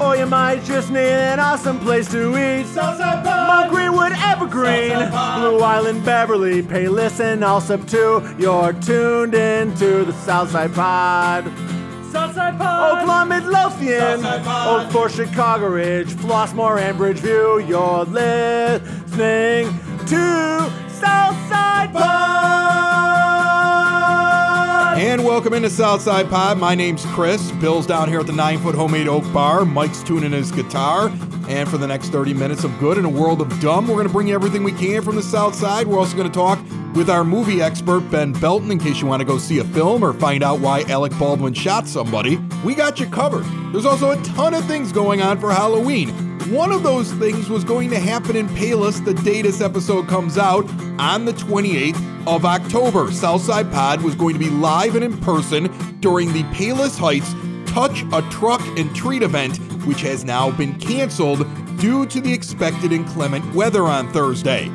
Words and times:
Or 0.00 0.16
you 0.16 0.26
might 0.26 0.62
just 0.64 0.90
need 0.90 0.98
an 1.00 1.40
awesome 1.40 1.80
place 1.80 2.08
to 2.12 2.30
eat. 2.36 2.66
Southside 2.66 3.24
Pod. 3.24 3.48
Mount 3.48 3.70
Greenwood, 3.70 4.12
Evergreen. 4.12 4.96
Blue 5.10 5.58
Island, 5.58 6.04
Beverly, 6.04 6.62
Pay 6.62 6.88
Listen, 6.88 7.40
Alsip 7.40 7.88
2. 7.90 8.42
You're 8.42 8.72
tuned 8.74 9.34
into 9.34 10.04
the 10.04 10.12
Southside 10.12 10.72
Pod. 10.72 11.44
Southside 12.12 12.56
Pod. 12.58 12.98
Oak 12.98 13.08
Lawn, 13.08 13.28
Midlothian, 13.28 14.20
Southside 14.20 14.44
Pod. 14.44 14.86
Oak 14.86 14.92
Forest, 14.92 15.16
Chicago 15.16 15.68
Ridge, 15.68 16.08
Flossmoor, 16.14 16.78
and 16.80 16.96
Bridgeview. 16.98 17.68
You're 17.68 18.04
listening 18.04 19.66
to 20.06 20.70
Southside 20.88 21.92
Pod. 21.92 22.87
And 24.98 25.24
welcome 25.24 25.54
into 25.54 25.70
Southside 25.70 26.28
Pod. 26.28 26.58
My 26.58 26.74
name's 26.74 27.06
Chris. 27.06 27.52
Bill's 27.52 27.86
down 27.86 28.08
here 28.08 28.18
at 28.18 28.26
the 28.26 28.32
nine 28.32 28.58
foot 28.58 28.74
homemade 28.74 29.06
oak 29.06 29.22
bar. 29.32 29.64
Mike's 29.64 30.02
tuning 30.02 30.32
his 30.32 30.50
guitar. 30.50 31.08
And 31.48 31.68
for 31.68 31.78
the 31.78 31.86
next 31.86 32.08
30 32.08 32.34
minutes 32.34 32.64
of 32.64 32.76
good 32.80 32.98
in 32.98 33.04
a 33.04 33.08
world 33.08 33.40
of 33.40 33.60
dumb, 33.60 33.86
we're 33.86 33.94
going 33.94 34.08
to 34.08 34.12
bring 34.12 34.26
you 34.26 34.34
everything 34.34 34.64
we 34.64 34.72
can 34.72 35.02
from 35.02 35.14
the 35.14 35.22
South 35.22 35.54
Side. 35.54 35.86
We're 35.86 36.00
also 36.00 36.16
going 36.16 36.28
to 36.28 36.34
talk 36.34 36.58
with 36.96 37.08
our 37.10 37.22
movie 37.22 37.62
expert, 37.62 38.00
Ben 38.10 38.32
Belton, 38.32 38.72
in 38.72 38.80
case 38.80 39.00
you 39.00 39.06
want 39.06 39.20
to 39.20 39.24
go 39.24 39.38
see 39.38 39.60
a 39.60 39.64
film 39.66 40.02
or 40.02 40.12
find 40.14 40.42
out 40.42 40.58
why 40.58 40.82
Alec 40.88 41.16
Baldwin 41.16 41.54
shot 41.54 41.86
somebody. 41.86 42.40
We 42.64 42.74
got 42.74 42.98
you 42.98 43.06
covered. 43.06 43.44
There's 43.72 43.86
also 43.86 44.10
a 44.10 44.22
ton 44.24 44.52
of 44.52 44.64
things 44.64 44.90
going 44.90 45.22
on 45.22 45.38
for 45.38 45.52
Halloween. 45.52 46.27
One 46.50 46.72
of 46.72 46.82
those 46.82 47.12
things 47.12 47.50
was 47.50 47.62
going 47.62 47.90
to 47.90 47.98
happen 47.98 48.34
in 48.34 48.48
Palos 48.48 49.02
the 49.02 49.12
day 49.12 49.42
this 49.42 49.60
episode 49.60 50.08
comes 50.08 50.38
out 50.38 50.64
on 50.98 51.26
the 51.26 51.32
28th 51.32 52.26
of 52.26 52.46
October. 52.46 53.12
Southside 53.12 53.70
Pod 53.70 54.00
was 54.00 54.14
going 54.14 54.32
to 54.32 54.38
be 54.38 54.48
live 54.48 54.94
and 54.94 55.04
in 55.04 55.18
person 55.18 55.64
during 56.00 56.32
the 56.32 56.44
Palos 56.44 56.96
Heights 56.96 57.34
Touch 57.66 58.02
a 58.14 58.22
Truck 58.30 58.62
and 58.78 58.96
Treat 58.96 59.22
event, 59.22 59.58
which 59.86 60.00
has 60.00 60.24
now 60.24 60.50
been 60.50 60.78
canceled 60.78 61.46
due 61.78 62.06
to 62.06 62.18
the 62.18 62.32
expected 62.32 62.92
inclement 62.92 63.54
weather 63.54 63.82
on 63.82 64.10
Thursday. 64.14 64.70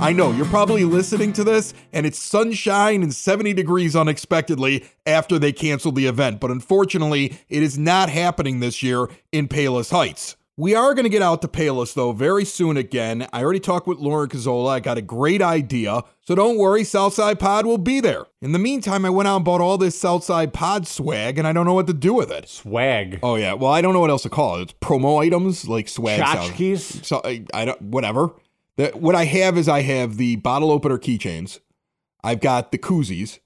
I 0.00 0.14
know 0.14 0.32
you're 0.32 0.46
probably 0.46 0.84
listening 0.84 1.34
to 1.34 1.44
this 1.44 1.74
and 1.92 2.06
it's 2.06 2.18
sunshine 2.18 3.02
and 3.02 3.14
70 3.14 3.52
degrees 3.52 3.94
unexpectedly 3.94 4.86
after 5.04 5.38
they 5.38 5.52
canceled 5.52 5.96
the 5.96 6.06
event, 6.06 6.40
but 6.40 6.50
unfortunately, 6.50 7.38
it 7.50 7.62
is 7.62 7.78
not 7.78 8.08
happening 8.08 8.60
this 8.60 8.82
year 8.82 9.10
in 9.32 9.48
Palos 9.48 9.90
Heights. 9.90 10.36
We 10.60 10.74
are 10.74 10.92
going 10.92 11.04
to 11.04 11.08
get 11.08 11.22
out 11.22 11.40
to 11.40 11.48
Palos 11.48 11.94
though 11.94 12.12
very 12.12 12.44
soon 12.44 12.76
again. 12.76 13.26
I 13.32 13.42
already 13.42 13.60
talked 13.60 13.86
with 13.86 13.96
Lauren 13.96 14.28
Cazzola. 14.28 14.72
I 14.72 14.80
got 14.80 14.98
a 14.98 15.02
great 15.02 15.40
idea. 15.40 16.02
So 16.20 16.34
don't 16.34 16.58
worry, 16.58 16.84
Southside 16.84 17.40
Pod 17.40 17.64
will 17.64 17.78
be 17.78 17.98
there. 17.98 18.26
In 18.42 18.52
the 18.52 18.58
meantime, 18.58 19.06
I 19.06 19.08
went 19.08 19.26
out 19.26 19.36
and 19.36 19.44
bought 19.46 19.62
all 19.62 19.78
this 19.78 19.98
Southside 19.98 20.52
Pod 20.52 20.86
swag 20.86 21.38
and 21.38 21.48
I 21.48 21.54
don't 21.54 21.64
know 21.64 21.72
what 21.72 21.86
to 21.86 21.94
do 21.94 22.12
with 22.12 22.30
it. 22.30 22.46
Swag. 22.46 23.20
Oh 23.22 23.36
yeah, 23.36 23.54
well 23.54 23.72
I 23.72 23.80
don't 23.80 23.94
know 23.94 24.00
what 24.00 24.10
else 24.10 24.24
to 24.24 24.28
call 24.28 24.56
it. 24.56 24.62
It's 24.64 24.72
promo 24.74 25.18
items 25.24 25.66
like 25.66 25.88
swag. 25.88 26.20
Tchotchkes? 26.20 27.06
So 27.06 27.22
I, 27.24 27.42
I 27.54 27.64
don't 27.64 27.80
whatever. 27.80 28.32
The, 28.76 28.88
what 28.88 29.14
I 29.14 29.24
have 29.24 29.56
is 29.56 29.66
I 29.66 29.80
have 29.80 30.18
the 30.18 30.36
bottle 30.36 30.70
opener 30.70 30.98
keychains. 30.98 31.60
I've 32.22 32.40
got 32.40 32.70
the 32.70 32.76
koozies, 32.76 33.38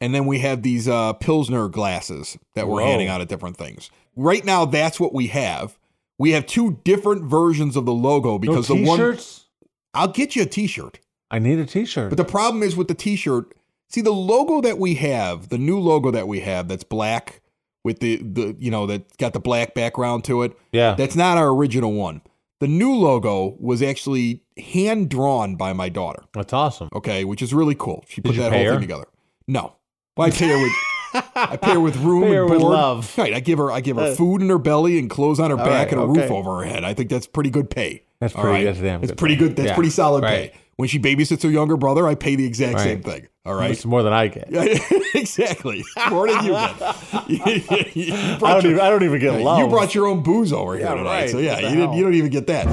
and 0.00 0.14
then 0.14 0.24
we 0.24 0.38
have 0.38 0.62
these 0.62 0.86
uh, 0.86 1.14
pilsner 1.14 1.66
glasses 1.66 2.38
that 2.54 2.68
we're 2.68 2.80
Whoa. 2.80 2.86
handing 2.90 3.08
out 3.08 3.20
at 3.20 3.26
different 3.26 3.56
things. 3.56 3.90
Right 4.14 4.44
now, 4.44 4.66
that's 4.66 5.00
what 5.00 5.12
we 5.12 5.26
have. 5.26 5.79
We 6.20 6.32
have 6.32 6.44
two 6.44 6.78
different 6.84 7.24
versions 7.24 7.76
of 7.76 7.86
the 7.86 7.94
logo 7.94 8.38
because 8.38 8.68
no 8.68 8.76
the 8.76 8.84
one 8.84 8.98
t-shirts? 8.98 9.46
I'll 9.94 10.08
get 10.12 10.36
you 10.36 10.42
a 10.42 10.46
T-shirt. 10.46 11.00
I 11.30 11.38
need 11.38 11.58
a 11.58 11.64
t-shirt. 11.64 12.10
But 12.10 12.18
the 12.18 12.26
problem 12.26 12.62
is 12.62 12.76
with 12.76 12.88
the 12.88 12.94
T-shirt. 12.94 13.54
See 13.88 14.02
the 14.02 14.12
logo 14.12 14.60
that 14.60 14.78
we 14.78 14.96
have, 14.96 15.48
the 15.48 15.56
new 15.56 15.80
logo 15.80 16.10
that 16.10 16.28
we 16.28 16.40
have, 16.40 16.68
that's 16.68 16.84
black 16.84 17.40
with 17.84 18.00
the 18.00 18.16
the 18.16 18.54
you 18.58 18.70
know 18.70 18.86
that 18.86 19.16
got 19.16 19.32
the 19.32 19.40
black 19.40 19.72
background 19.72 20.24
to 20.24 20.42
it. 20.42 20.52
yeah. 20.72 20.94
That's 20.94 21.16
not 21.16 21.38
our 21.38 21.48
original 21.48 21.94
one. 21.94 22.20
The 22.58 22.68
new 22.68 22.94
logo 22.94 23.56
was 23.58 23.80
actually 23.80 24.42
hand 24.58 25.08
drawn 25.08 25.56
by 25.56 25.72
my 25.72 25.88
daughter. 25.88 26.22
That's 26.34 26.52
awesome. 26.52 26.90
Okay, 26.94 27.24
which 27.24 27.40
is 27.40 27.54
really 27.54 27.74
cool. 27.74 28.04
She 28.06 28.20
put 28.20 28.36
that 28.36 28.52
whole 28.52 28.62
her? 28.62 28.72
thing 28.72 28.82
together. 28.82 29.06
No, 29.48 29.76
well, 30.18 30.28
I 30.28 30.30
pay 30.30 30.48
her 30.48 30.62
with 30.62 30.72
I 31.14 31.56
pay 31.56 31.72
her 31.72 31.80
with 31.80 31.96
room 31.96 32.24
Pay 32.24 32.36
and 32.36 32.48
board. 32.48 32.60
love. 32.62 33.14
Right, 33.18 33.34
I 33.34 33.40
give 33.40 33.58
her 33.58 33.70
I 33.72 33.80
give 33.80 33.96
her 33.96 34.14
food 34.14 34.42
in 34.42 34.48
her 34.48 34.58
belly 34.58 34.98
and 34.98 35.10
clothes 35.10 35.40
on 35.40 35.50
her 35.50 35.56
back 35.56 35.68
right, 35.68 35.92
and 35.92 36.00
a 36.00 36.04
okay. 36.04 36.20
roof 36.22 36.30
over 36.30 36.58
her 36.58 36.64
head. 36.64 36.84
I 36.84 36.94
think 36.94 37.10
that's 37.10 37.26
pretty 37.26 37.50
good 37.50 37.68
pay. 37.70 38.04
That's 38.20 38.34
All 38.34 38.42
pretty- 38.44 38.64
that's 38.64 38.78
damn 38.80 39.02
It's 39.02 39.10
good 39.12 39.18
pretty 39.18 39.34
pay. 39.36 39.38
good. 39.48 39.56
That's 39.56 39.68
Yeah, 39.68 39.74
pretty 39.74 39.90
solid 39.90 40.22
right. 40.22 40.52
pay. 40.52 40.58
When 40.76 40.88
she 40.88 40.98
babysits 40.98 41.42
her 41.42 41.50
younger 41.50 41.76
brother, 41.76 42.06
I 42.08 42.14
pay 42.14 42.36
the 42.36 42.46
exact 42.46 42.74
Right. 42.76 42.82
same 42.84 43.02
thing. 43.02 43.26
All 43.44 43.54
right. 43.54 43.70
It's 43.70 43.84
more 43.84 44.02
than 44.02 44.12
I 44.12 44.28
get. 44.28 44.48
Exactly. 45.12 45.84
More 46.08 46.28
than 46.28 46.44
you 46.44 46.52
get. 46.52 47.96
You 47.96 48.14
I 48.14 48.38
don't 48.38 48.62
your- 48.62 48.72
even. 48.72 48.80
I 48.80 48.88
don't 48.90 49.02
even 49.02 49.20
get 49.20 49.40
love. 49.40 49.58
you 49.58 49.66
brought 49.68 49.94
your 49.94 50.06
own 50.06 50.22
booze 50.22 50.52
over 50.52 50.74
here 50.76 50.86
Yeah, 50.86 50.94
tonight, 50.94 51.04
right. 51.22 51.30
so 51.30 51.38
yeah, 51.38 51.58
you 51.58 51.74
didn't. 51.76 51.92
You 51.94 52.04
don't 52.04 52.14
even 52.14 52.30
get 52.30 52.46
that. 52.46 52.66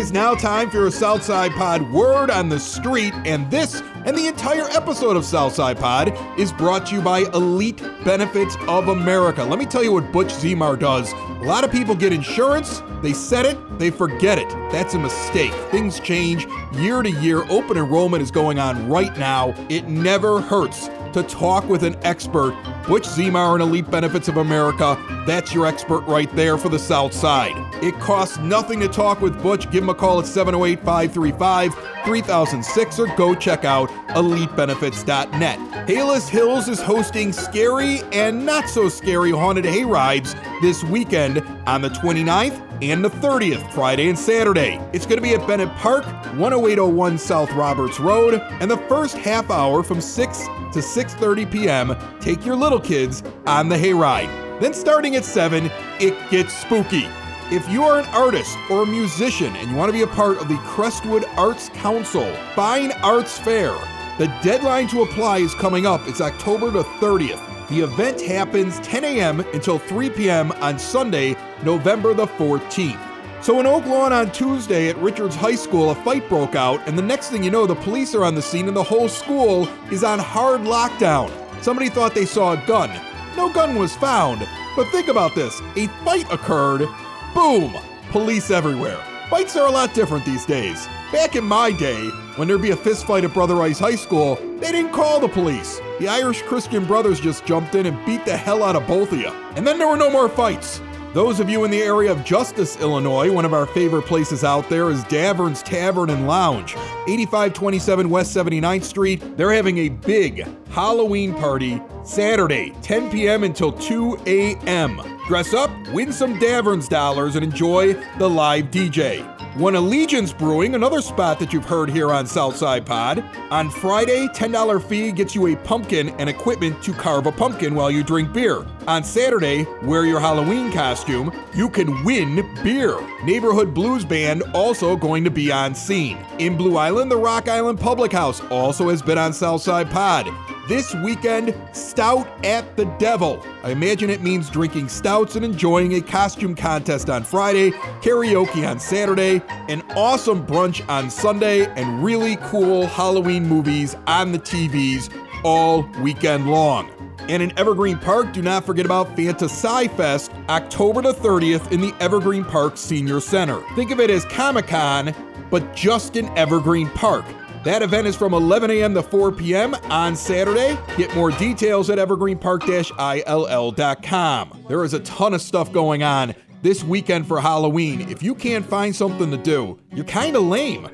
Is 0.00 0.12
now 0.12 0.34
time 0.34 0.70
for 0.70 0.78
your 0.78 0.90
Southside 0.90 1.52
Pod 1.52 1.82
word 1.92 2.30
on 2.30 2.48
the 2.48 2.58
street, 2.58 3.12
and 3.26 3.50
this 3.50 3.82
and 4.06 4.16
the 4.16 4.26
entire 4.26 4.64
episode 4.70 5.14
of 5.14 5.26
Southside 5.26 5.78
Pod 5.78 6.16
is 6.40 6.54
brought 6.54 6.86
to 6.86 6.94
you 6.94 7.02
by 7.02 7.20
Elite 7.34 7.82
Benefits 8.02 8.56
of 8.66 8.88
America. 8.88 9.44
Let 9.44 9.58
me 9.58 9.66
tell 9.66 9.84
you 9.84 9.92
what 9.92 10.10
Butch 10.10 10.28
Zemar 10.28 10.78
does. 10.78 11.12
A 11.12 11.44
lot 11.44 11.64
of 11.64 11.70
people 11.70 11.94
get 11.94 12.14
insurance, 12.14 12.82
they 13.02 13.12
set 13.12 13.44
it, 13.44 13.58
they 13.78 13.90
forget 13.90 14.38
it. 14.38 14.48
That's 14.72 14.94
a 14.94 14.98
mistake. 14.98 15.52
Things 15.70 16.00
change 16.00 16.46
year 16.72 17.02
to 17.02 17.10
year. 17.10 17.44
Open 17.50 17.76
enrollment 17.76 18.22
is 18.22 18.30
going 18.30 18.58
on 18.58 18.88
right 18.88 19.14
now. 19.18 19.54
It 19.68 19.86
never 19.86 20.40
hurts 20.40 20.88
to 21.12 21.22
talk 21.24 21.68
with 21.68 21.82
an 21.82 21.96
expert. 22.04 22.56
Butch 22.88 23.06
Zemar 23.06 23.52
and 23.52 23.62
Elite 23.62 23.90
Benefits 23.90 24.28
of 24.28 24.38
America, 24.38 24.96
that's 25.26 25.52
your 25.52 25.66
expert 25.66 26.00
right 26.06 26.34
there 26.34 26.56
for 26.56 26.70
the 26.70 26.78
South 26.78 27.12
Side. 27.12 27.69
It 27.82 27.98
costs 27.98 28.38
nothing 28.38 28.78
to 28.80 28.88
talk 28.88 29.22
with 29.22 29.42
Butch. 29.42 29.70
Give 29.70 29.82
him 29.82 29.88
a 29.88 29.94
call 29.94 30.20
at 30.20 30.26
708 30.26 30.84
535 30.84 31.74
3006 32.04 32.98
or 32.98 33.06
go 33.16 33.34
check 33.34 33.64
out 33.64 33.88
elitebenefits.net. 34.08 35.86
Palos 35.86 36.28
Hills 36.28 36.68
is 36.68 36.80
hosting 36.80 37.32
scary 37.32 38.02
and 38.12 38.44
not 38.44 38.68
so 38.68 38.88
scary 38.88 39.30
haunted 39.30 39.64
hay 39.64 39.84
rides 39.84 40.34
this 40.60 40.84
weekend 40.84 41.42
on 41.66 41.80
the 41.80 41.88
29th 41.88 42.66
and 42.82 43.04
the 43.04 43.10
30th, 43.10 43.72
Friday 43.72 44.08
and 44.08 44.18
Saturday. 44.18 44.80
It's 44.92 45.06
going 45.06 45.18
to 45.18 45.22
be 45.22 45.34
at 45.34 45.46
Bennett 45.46 45.70
Park, 45.76 46.04
10801 46.36 47.18
South 47.18 47.50
Roberts 47.52 47.98
Road, 47.98 48.34
and 48.34 48.70
the 48.70 48.78
first 48.88 49.16
half 49.16 49.50
hour 49.50 49.82
from 49.82 50.00
6 50.00 50.38
to 50.38 50.80
6:30 50.80 51.50
p.m. 51.50 51.96
Take 52.20 52.44
your 52.44 52.56
little 52.56 52.80
kids 52.80 53.22
on 53.46 53.68
the 53.68 53.76
hayride. 53.76 54.60
Then 54.60 54.74
starting 54.74 55.16
at 55.16 55.24
7, 55.24 55.70
it 55.98 56.30
gets 56.30 56.52
spooky. 56.54 57.08
If 57.52 57.68
you 57.68 57.82
are 57.82 57.98
an 57.98 58.06
artist 58.10 58.56
or 58.70 58.84
a 58.84 58.86
musician 58.86 59.56
and 59.56 59.68
you 59.68 59.76
want 59.76 59.88
to 59.88 59.92
be 59.92 60.02
a 60.02 60.06
part 60.06 60.38
of 60.38 60.46
the 60.46 60.56
Crestwood 60.58 61.24
Arts 61.36 61.68
Council 61.70 62.32
Fine 62.54 62.92
Arts 63.02 63.40
Fair, 63.40 63.72
the 64.18 64.28
deadline 64.40 64.86
to 64.86 65.02
apply 65.02 65.38
is 65.38 65.52
coming 65.56 65.84
up. 65.84 66.00
It's 66.06 66.20
October 66.20 66.70
the 66.70 66.84
30th. 66.84 67.68
The 67.68 67.80
event 67.80 68.20
happens 68.20 68.78
10 68.80 69.02
a.m. 69.02 69.40
until 69.52 69.80
3 69.80 70.10
p.m. 70.10 70.52
on 70.52 70.78
Sunday, 70.78 71.34
November 71.64 72.14
the 72.14 72.28
14th. 72.28 73.42
So 73.42 73.58
in 73.58 73.66
Oak 73.66 73.84
Lawn 73.84 74.12
on 74.12 74.30
Tuesday 74.30 74.88
at 74.88 74.96
Richards 74.98 75.34
High 75.34 75.56
School, 75.56 75.90
a 75.90 75.94
fight 75.96 76.28
broke 76.28 76.54
out, 76.54 76.80
and 76.86 76.96
the 76.96 77.02
next 77.02 77.30
thing 77.30 77.42
you 77.42 77.50
know, 77.50 77.66
the 77.66 77.74
police 77.74 78.14
are 78.14 78.24
on 78.24 78.36
the 78.36 78.42
scene 78.42 78.68
and 78.68 78.76
the 78.76 78.84
whole 78.84 79.08
school 79.08 79.68
is 79.90 80.04
on 80.04 80.20
hard 80.20 80.60
lockdown. 80.60 81.32
Somebody 81.64 81.88
thought 81.88 82.14
they 82.14 82.26
saw 82.26 82.52
a 82.52 82.64
gun. 82.64 82.90
No 83.36 83.52
gun 83.52 83.74
was 83.74 83.96
found. 83.96 84.46
But 84.76 84.88
think 84.92 85.08
about 85.08 85.34
this 85.34 85.60
a 85.74 85.88
fight 86.04 86.32
occurred. 86.32 86.88
Boom! 87.34 87.72
Police 88.10 88.50
everywhere. 88.50 89.00
Fights 89.28 89.54
are 89.54 89.68
a 89.68 89.70
lot 89.70 89.94
different 89.94 90.24
these 90.24 90.44
days. 90.44 90.88
Back 91.12 91.36
in 91.36 91.44
my 91.44 91.70
day, 91.70 92.08
when 92.34 92.48
there'd 92.48 92.60
be 92.60 92.72
a 92.72 92.76
fistfight 92.76 93.22
at 93.22 93.32
Brother 93.32 93.54
Rice 93.54 93.78
High 93.78 93.94
School, 93.94 94.34
they 94.58 94.72
didn't 94.72 94.92
call 94.92 95.20
the 95.20 95.28
police. 95.28 95.80
The 96.00 96.08
Irish 96.08 96.42
Christian 96.42 96.84
brothers 96.84 97.20
just 97.20 97.46
jumped 97.46 97.76
in 97.76 97.86
and 97.86 98.04
beat 98.04 98.24
the 98.24 98.36
hell 98.36 98.64
out 98.64 98.74
of 98.74 98.84
both 98.88 99.12
of 99.12 99.20
you. 99.20 99.28
And 99.54 99.64
then 99.64 99.78
there 99.78 99.86
were 99.86 99.96
no 99.96 100.10
more 100.10 100.28
fights. 100.28 100.80
Those 101.12 101.38
of 101.38 101.48
you 101.48 101.64
in 101.64 101.70
the 101.70 101.82
area 101.82 102.10
of 102.10 102.24
Justice, 102.24 102.76
Illinois, 102.80 103.32
one 103.32 103.44
of 103.44 103.52
our 103.52 103.66
favorite 103.66 104.06
places 104.06 104.44
out 104.44 104.68
there 104.68 104.90
is 104.90 105.02
Davern's 105.04 105.62
Tavern 105.62 106.10
and 106.10 106.26
Lounge, 106.26 106.74
8527 107.08 108.10
West 108.10 108.36
79th 108.36 108.84
Street. 108.84 109.36
They're 109.36 109.52
having 109.52 109.78
a 109.78 109.88
big 109.88 110.46
Halloween 110.70 111.34
party 111.34 111.80
Saturday, 112.02 112.72
10 112.82 113.10
p.m. 113.10 113.44
until 113.44 113.72
2 113.72 114.18
a.m. 114.26 115.00
Dress 115.26 115.54
up, 115.54 115.70
win 115.92 116.12
some 116.12 116.38
Daverns 116.38 116.88
dollars, 116.88 117.36
and 117.36 117.44
enjoy 117.44 117.94
the 118.18 118.28
live 118.28 118.66
DJ. 118.66 119.24
One 119.56 119.74
Allegiance 119.74 120.32
Brewing, 120.32 120.74
another 120.74 121.02
spot 121.02 121.38
that 121.40 121.52
you've 121.52 121.64
heard 121.64 121.90
here 121.90 122.12
on 122.12 122.26
Southside 122.26 122.86
Pod. 122.86 123.24
On 123.50 123.68
Friday, 123.68 124.28
$10 124.28 124.82
fee 124.82 125.10
gets 125.10 125.34
you 125.34 125.48
a 125.48 125.56
pumpkin 125.56 126.10
and 126.20 126.30
equipment 126.30 126.80
to 126.84 126.92
carve 126.92 127.26
a 127.26 127.32
pumpkin 127.32 127.74
while 127.74 127.90
you 127.90 128.04
drink 128.04 128.32
beer. 128.32 128.64
On 128.86 129.02
Saturday, 129.02 129.66
wear 129.82 130.06
your 130.06 130.20
Halloween 130.20 130.70
costume. 130.70 131.32
You 131.52 131.68
can 131.68 132.04
win 132.04 132.48
beer. 132.62 132.96
Neighborhood 133.24 133.74
Blues 133.74 134.04
Band 134.04 134.44
also 134.54 134.96
going 134.96 135.24
to 135.24 135.30
be 135.30 135.50
on 135.50 135.74
scene. 135.74 136.18
In 136.38 136.56
Blue 136.56 136.76
Island, 136.76 137.10
the 137.10 137.16
Rock 137.16 137.48
Island 137.48 137.80
Public 137.80 138.12
House 138.12 138.40
also 138.50 138.88
has 138.88 139.02
been 139.02 139.18
on 139.18 139.32
Southside 139.32 139.90
Pod. 139.90 140.28
This 140.70 140.94
weekend, 140.94 141.52
Stout 141.72 142.28
at 142.46 142.76
the 142.76 142.84
Devil. 143.00 143.44
I 143.64 143.72
imagine 143.72 144.08
it 144.08 144.22
means 144.22 144.48
drinking 144.48 144.88
stouts 144.88 145.34
and 145.34 145.44
enjoying 145.44 145.94
a 145.94 146.00
costume 146.00 146.54
contest 146.54 147.10
on 147.10 147.24
Friday, 147.24 147.72
karaoke 148.02 148.64
on 148.64 148.78
Saturday, 148.78 149.42
an 149.68 149.82
awesome 149.96 150.46
brunch 150.46 150.88
on 150.88 151.10
Sunday, 151.10 151.66
and 151.74 152.04
really 152.04 152.36
cool 152.36 152.86
Halloween 152.86 153.48
movies 153.48 153.96
on 154.06 154.30
the 154.30 154.38
TVs 154.38 155.12
all 155.42 155.90
weekend 156.02 156.48
long. 156.48 156.88
And 157.28 157.42
in 157.42 157.52
Evergreen 157.58 157.98
Park, 157.98 158.32
do 158.32 158.40
not 158.40 158.64
forget 158.64 158.86
about 158.86 159.16
Fanta 159.16 159.46
Sci 159.46 159.88
Fest, 159.88 160.30
October 160.48 161.02
the 161.02 161.14
30th 161.14 161.72
in 161.72 161.80
the 161.80 161.92
Evergreen 161.98 162.44
Park 162.44 162.76
Senior 162.76 163.18
Center. 163.18 163.60
Think 163.74 163.90
of 163.90 163.98
it 163.98 164.08
as 164.08 164.24
Comic 164.26 164.68
Con, 164.68 165.12
but 165.50 165.74
just 165.74 166.14
in 166.14 166.28
Evergreen 166.38 166.88
Park. 166.90 167.24
That 167.62 167.82
event 167.82 168.06
is 168.06 168.16
from 168.16 168.32
11 168.32 168.70
a.m. 168.70 168.94
to 168.94 169.02
4 169.02 169.32
p.m. 169.32 169.74
on 169.90 170.16
Saturday. 170.16 170.78
Get 170.96 171.14
more 171.14 171.30
details 171.30 171.90
at 171.90 171.98
evergreenpark-ill.com. 171.98 174.64
There 174.66 174.82
is 174.82 174.94
a 174.94 175.00
ton 175.00 175.34
of 175.34 175.42
stuff 175.42 175.70
going 175.70 176.02
on 176.02 176.34
this 176.62 176.82
weekend 176.82 177.28
for 177.28 177.38
Halloween. 177.38 178.08
If 178.08 178.22
you 178.22 178.34
can't 178.34 178.64
find 178.64 178.96
something 178.96 179.30
to 179.30 179.36
do, 179.36 179.78
you're 179.92 180.06
kind 180.06 180.36
of 180.36 180.44
lame. 180.44 180.88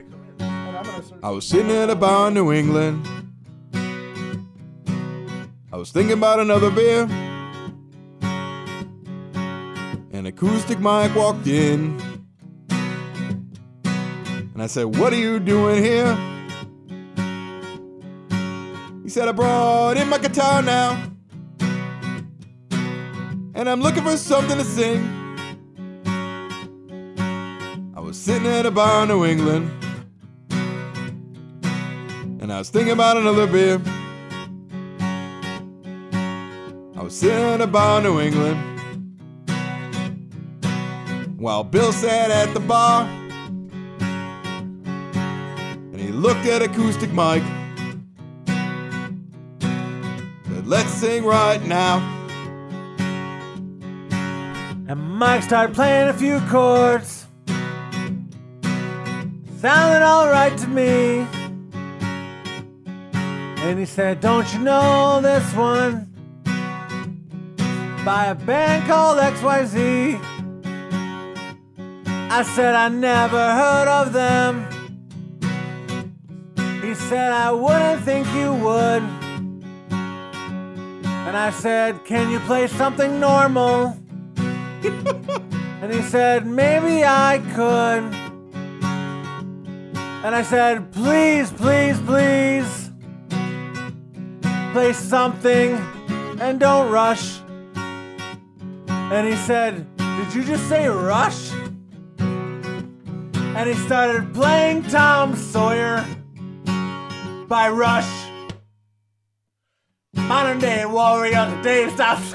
I 1.22 1.30
was 1.30 1.46
sitting 1.46 1.70
at 1.70 1.88
a 1.88 1.94
bar 1.94 2.26
in 2.28 2.34
New 2.34 2.52
England. 2.52 3.06
I 5.72 5.76
was 5.76 5.92
thinking 5.92 6.18
about 6.18 6.40
another 6.40 6.72
beer. 6.72 7.02
An 10.12 10.26
acoustic 10.26 10.80
mic 10.80 11.14
walked 11.14 11.46
in. 11.46 11.96
And 14.54 14.62
I 14.62 14.66
said, 14.66 14.96
What 14.96 15.12
are 15.12 15.16
you 15.16 15.38
doing 15.38 15.84
here? 15.84 16.18
He 19.06 19.10
said, 19.10 19.28
I 19.28 19.30
brought 19.30 19.96
in 19.98 20.08
my 20.08 20.18
guitar 20.18 20.62
now. 20.62 21.00
And 23.54 23.68
I'm 23.68 23.80
looking 23.80 24.02
for 24.02 24.16
something 24.16 24.58
to 24.58 24.64
sing. 24.64 25.00
I 27.94 28.00
was 28.00 28.18
sitting 28.18 28.48
at 28.48 28.66
a 28.66 28.72
bar 28.72 29.04
in 29.04 29.08
New 29.10 29.24
England. 29.24 29.70
And 32.40 32.52
I 32.52 32.58
was 32.58 32.68
thinking 32.68 32.94
about 32.94 33.16
another 33.16 33.46
beer. 33.46 33.80
I 36.96 37.02
was 37.04 37.16
sitting 37.16 37.44
at 37.44 37.60
a 37.60 37.66
bar 37.68 37.98
in 37.98 38.04
New 38.06 38.18
England. 38.20 38.58
While 41.38 41.62
Bill 41.62 41.92
sat 41.92 42.32
at 42.32 42.52
the 42.54 42.60
bar. 42.60 43.04
And 45.92 46.00
he 46.00 46.08
looked 46.08 46.46
at 46.46 46.60
acoustic 46.60 47.12
Mike. 47.12 47.44
Let's 50.66 50.90
sing 50.90 51.24
right 51.24 51.64
now. 51.64 51.98
And 54.88 55.00
Mike 55.16 55.44
started 55.44 55.76
playing 55.76 56.08
a 56.08 56.12
few 56.12 56.40
chords. 56.48 57.26
Sounded 59.60 60.04
alright 60.04 60.58
to 60.58 60.66
me. 60.66 61.24
And 63.62 63.78
he 63.78 63.84
said, 63.86 64.20
Don't 64.20 64.52
you 64.52 64.58
know 64.58 65.20
this 65.22 65.54
one? 65.54 66.12
By 68.04 68.26
a 68.26 68.34
band 68.34 68.88
called 68.88 69.18
XYZ. 69.18 70.20
I 72.28 72.42
said, 72.42 72.74
I 72.74 72.88
never 72.88 73.38
heard 73.38 73.86
of 73.86 74.12
them. 74.12 74.66
He 76.82 76.92
said, 76.94 77.30
I 77.30 77.52
wouldn't 77.52 78.02
think 78.02 78.26
you 78.34 78.52
would. 78.52 79.15
And 81.36 81.44
I 81.44 81.50
said, 81.50 82.02
Can 82.06 82.30
you 82.30 82.40
play 82.40 82.66
something 82.66 83.20
normal? 83.20 83.94
and 84.38 85.92
he 85.92 86.00
said, 86.00 86.46
Maybe 86.46 87.04
I 87.04 87.42
could. 87.54 88.04
And 90.24 90.34
I 90.34 90.40
said, 90.40 90.90
Please, 90.92 91.52
please, 91.52 92.00
please. 92.06 92.90
Play 94.72 94.94
something 94.94 95.74
and 96.40 96.58
don't 96.58 96.90
rush. 96.90 97.40
And 98.88 99.28
he 99.28 99.36
said, 99.36 99.94
Did 99.98 100.34
you 100.34 100.42
just 100.42 100.66
say 100.70 100.88
rush? 100.88 101.52
And 102.18 103.68
he 103.68 103.74
started 103.74 104.32
playing 104.32 104.84
Tom 104.84 105.36
Sawyer 105.36 106.02
by 107.46 107.68
Rush. 107.68 108.25
Modern 110.28 110.58
day 110.58 110.84
warrior, 110.84 111.46
the 111.50 111.62
day 111.62 111.88
stops. 111.90 112.34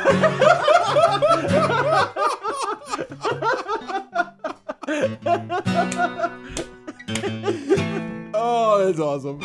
Oh, 8.34 8.86
that's 8.86 9.00
awesome. 9.00 9.40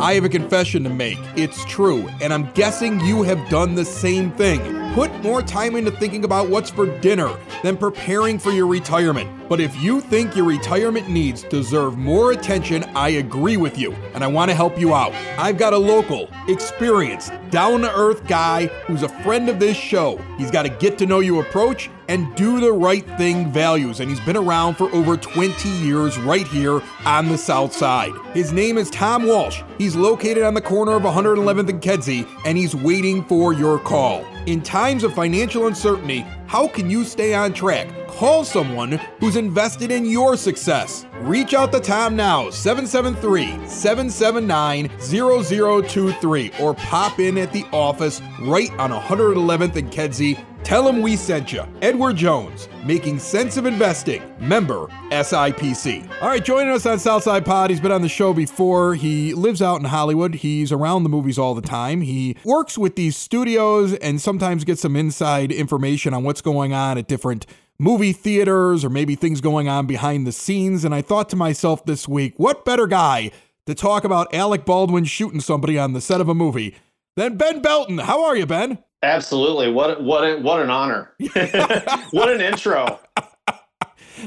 I 0.00 0.14
have 0.14 0.24
a 0.24 0.28
confession 0.28 0.84
to 0.84 0.90
make. 0.90 1.18
It's 1.36 1.64
true, 1.64 2.08
and 2.20 2.32
I'm 2.32 2.50
guessing 2.52 3.00
you 3.00 3.22
have 3.24 3.48
done 3.48 3.74
the 3.74 3.84
same 3.84 4.30
thing. 4.32 4.81
Put 4.92 5.10
more 5.22 5.40
time 5.40 5.74
into 5.76 5.90
thinking 5.90 6.22
about 6.24 6.50
what's 6.50 6.68
for 6.68 6.84
dinner 7.00 7.34
than 7.62 7.78
preparing 7.78 8.38
for 8.38 8.50
your 8.50 8.66
retirement. 8.66 9.48
But 9.48 9.58
if 9.58 9.74
you 9.80 10.02
think 10.02 10.36
your 10.36 10.44
retirement 10.44 11.08
needs 11.08 11.44
deserve 11.44 11.96
more 11.96 12.32
attention, 12.32 12.84
I 12.94 13.08
agree 13.10 13.56
with 13.56 13.78
you, 13.78 13.94
and 14.12 14.22
I 14.22 14.26
want 14.26 14.50
to 14.50 14.54
help 14.54 14.78
you 14.78 14.94
out. 14.94 15.14
I've 15.38 15.56
got 15.56 15.72
a 15.72 15.78
local, 15.78 16.28
experienced, 16.46 17.32
down 17.48 17.80
to 17.80 17.94
earth 17.94 18.26
guy 18.26 18.66
who's 18.86 19.02
a 19.02 19.08
friend 19.08 19.48
of 19.48 19.58
this 19.58 19.78
show. 19.78 20.18
He's 20.36 20.50
got 20.50 20.66
a 20.66 20.68
get 20.68 20.98
to 20.98 21.06
know 21.06 21.20
you 21.20 21.40
approach 21.40 21.88
and 22.12 22.34
do 22.34 22.60
the 22.60 22.70
right 22.70 23.06
thing 23.16 23.50
values, 23.50 24.00
and 24.00 24.10
he's 24.10 24.20
been 24.20 24.36
around 24.36 24.74
for 24.74 24.94
over 24.94 25.16
20 25.16 25.66
years 25.66 26.18
right 26.18 26.46
here 26.46 26.82
on 27.06 27.26
the 27.30 27.38
South 27.38 27.72
Side. 27.72 28.12
His 28.34 28.52
name 28.52 28.76
is 28.76 28.90
Tom 28.90 29.26
Walsh. 29.26 29.62
He's 29.78 29.96
located 29.96 30.42
on 30.42 30.52
the 30.52 30.60
corner 30.60 30.92
of 30.92 31.04
111th 31.04 31.70
and 31.70 31.80
Kedzie, 31.80 32.28
and 32.44 32.58
he's 32.58 32.74
waiting 32.74 33.24
for 33.24 33.54
your 33.54 33.78
call. 33.78 34.26
In 34.44 34.60
times 34.60 35.04
of 35.04 35.14
financial 35.14 35.68
uncertainty, 35.68 36.26
how 36.46 36.68
can 36.68 36.90
you 36.90 37.02
stay 37.04 37.32
on 37.32 37.54
track? 37.54 37.88
Call 38.08 38.44
someone 38.44 38.92
who's 39.18 39.36
invested 39.36 39.90
in 39.90 40.04
your 40.04 40.36
success. 40.36 41.06
Reach 41.20 41.54
out 41.54 41.72
to 41.72 41.80
Tom 41.80 42.14
now, 42.14 42.50
773 42.50 43.66
779 43.66 44.90
0023, 45.00 46.50
or 46.60 46.74
pop 46.74 47.18
in 47.20 47.38
at 47.38 47.52
the 47.54 47.64
office 47.72 48.20
right 48.40 48.70
on 48.72 48.90
111th 48.90 49.76
and 49.76 49.90
Kedzie. 49.90 50.38
Tell 50.64 50.88
him 50.88 51.02
we 51.02 51.16
sent 51.16 51.52
you. 51.52 51.64
Edward 51.82 52.16
Jones, 52.16 52.68
making 52.84 53.18
sense 53.18 53.56
of 53.56 53.66
investing. 53.66 54.22
Member 54.38 54.86
SIPC. 55.10 56.08
All 56.22 56.28
right, 56.28 56.44
joining 56.44 56.72
us 56.72 56.86
on 56.86 56.98
Southside 56.98 57.44
Pod. 57.44 57.70
He's 57.70 57.80
been 57.80 57.92
on 57.92 58.02
the 58.02 58.08
show 58.08 58.32
before. 58.32 58.94
He 58.94 59.34
lives 59.34 59.60
out 59.60 59.80
in 59.80 59.84
Hollywood. 59.86 60.36
He's 60.36 60.70
around 60.70 61.02
the 61.02 61.08
movies 61.08 61.38
all 61.38 61.54
the 61.54 61.62
time. 61.62 62.00
He 62.00 62.36
works 62.44 62.78
with 62.78 62.96
these 62.96 63.16
studios 63.16 63.94
and 63.94 64.20
sometimes 64.20 64.64
gets 64.64 64.82
some 64.82 64.96
inside 64.96 65.50
information 65.50 66.14
on 66.14 66.22
what's 66.22 66.40
going 66.40 66.72
on 66.72 66.96
at 66.96 67.08
different 67.08 67.44
movie 67.78 68.12
theaters 68.12 68.84
or 68.84 68.88
maybe 68.88 69.16
things 69.16 69.40
going 69.40 69.68
on 69.68 69.86
behind 69.86 70.26
the 70.26 70.32
scenes. 70.32 70.84
And 70.84 70.94
I 70.94 71.02
thought 71.02 71.28
to 71.30 71.36
myself 71.36 71.84
this 71.84 72.06
week, 72.06 72.34
what 72.36 72.64
better 72.64 72.86
guy 72.86 73.32
to 73.66 73.74
talk 73.74 74.04
about 74.04 74.32
Alec 74.32 74.64
Baldwin 74.64 75.04
shooting 75.04 75.40
somebody 75.40 75.76
on 75.76 75.92
the 75.92 76.00
set 76.00 76.20
of 76.20 76.28
a 76.28 76.34
movie 76.34 76.76
than 77.16 77.36
Ben 77.36 77.60
Belton? 77.60 77.98
How 77.98 78.24
are 78.24 78.36
you, 78.36 78.46
Ben? 78.46 78.78
Absolutely. 79.02 79.70
What 79.70 80.02
what 80.02 80.22
a, 80.24 80.36
what 80.38 80.62
an 80.62 80.70
honor. 80.70 81.12
what 82.10 82.30
an 82.30 82.40
intro. 82.40 83.00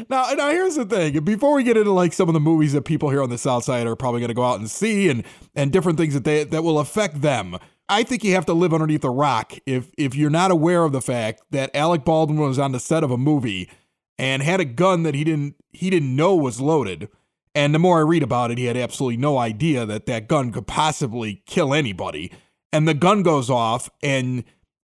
Now, 0.09 0.29
now 0.33 0.49
here's 0.49 0.75
the 0.75 0.85
thing. 0.85 1.23
Before 1.23 1.53
we 1.53 1.63
get 1.63 1.77
into 1.77 1.91
like 1.91 2.11
some 2.11 2.27
of 2.27 2.33
the 2.33 2.39
movies 2.41 2.73
that 2.73 2.81
people 2.83 3.09
here 3.09 3.23
on 3.23 3.29
the 3.29 3.37
South 3.37 3.63
Side 3.63 3.87
are 3.87 3.95
probably 3.95 4.19
going 4.19 4.29
to 4.29 4.33
go 4.35 4.43
out 4.43 4.59
and 4.59 4.69
see, 4.69 5.09
and 5.09 5.23
and 5.55 5.71
different 5.71 5.97
things 5.97 6.13
that 6.13 6.25
they 6.25 6.43
that 6.43 6.63
will 6.63 6.79
affect 6.79 7.21
them, 7.21 7.57
I 7.87 8.03
think 8.03 8.23
you 8.23 8.33
have 8.33 8.45
to 8.47 8.53
live 8.53 8.73
underneath 8.73 9.03
a 9.05 9.09
rock 9.09 9.53
if 9.65 9.89
if 9.97 10.15
you're 10.15 10.29
not 10.29 10.51
aware 10.51 10.83
of 10.83 10.91
the 10.91 11.01
fact 11.01 11.43
that 11.51 11.73
Alec 11.75 12.03
Baldwin 12.03 12.39
was 12.39 12.59
on 12.59 12.73
the 12.73 12.79
set 12.79 13.03
of 13.03 13.11
a 13.11 13.17
movie 13.17 13.69
and 14.17 14.41
had 14.43 14.59
a 14.59 14.65
gun 14.65 15.03
that 15.03 15.15
he 15.15 15.23
didn't 15.23 15.55
he 15.71 15.89
didn't 15.89 16.15
know 16.15 16.35
was 16.35 16.59
loaded, 16.59 17.09
And 17.53 17.73
the 17.73 17.79
more 17.79 17.99
I 17.99 18.01
read 18.01 18.23
about 18.23 18.51
it, 18.51 18.57
he 18.57 18.65
had 18.65 18.75
absolutely 18.77 19.17
no 19.17 19.37
idea 19.37 19.85
that 19.85 20.05
that 20.07 20.27
gun 20.27 20.51
could 20.51 20.67
possibly 20.67 21.43
kill 21.45 21.73
anybody. 21.73 22.31
And 22.73 22.87
the 22.87 22.93
gun 22.93 23.23
goes 23.23 23.49
off 23.49 23.89
and 24.03 24.43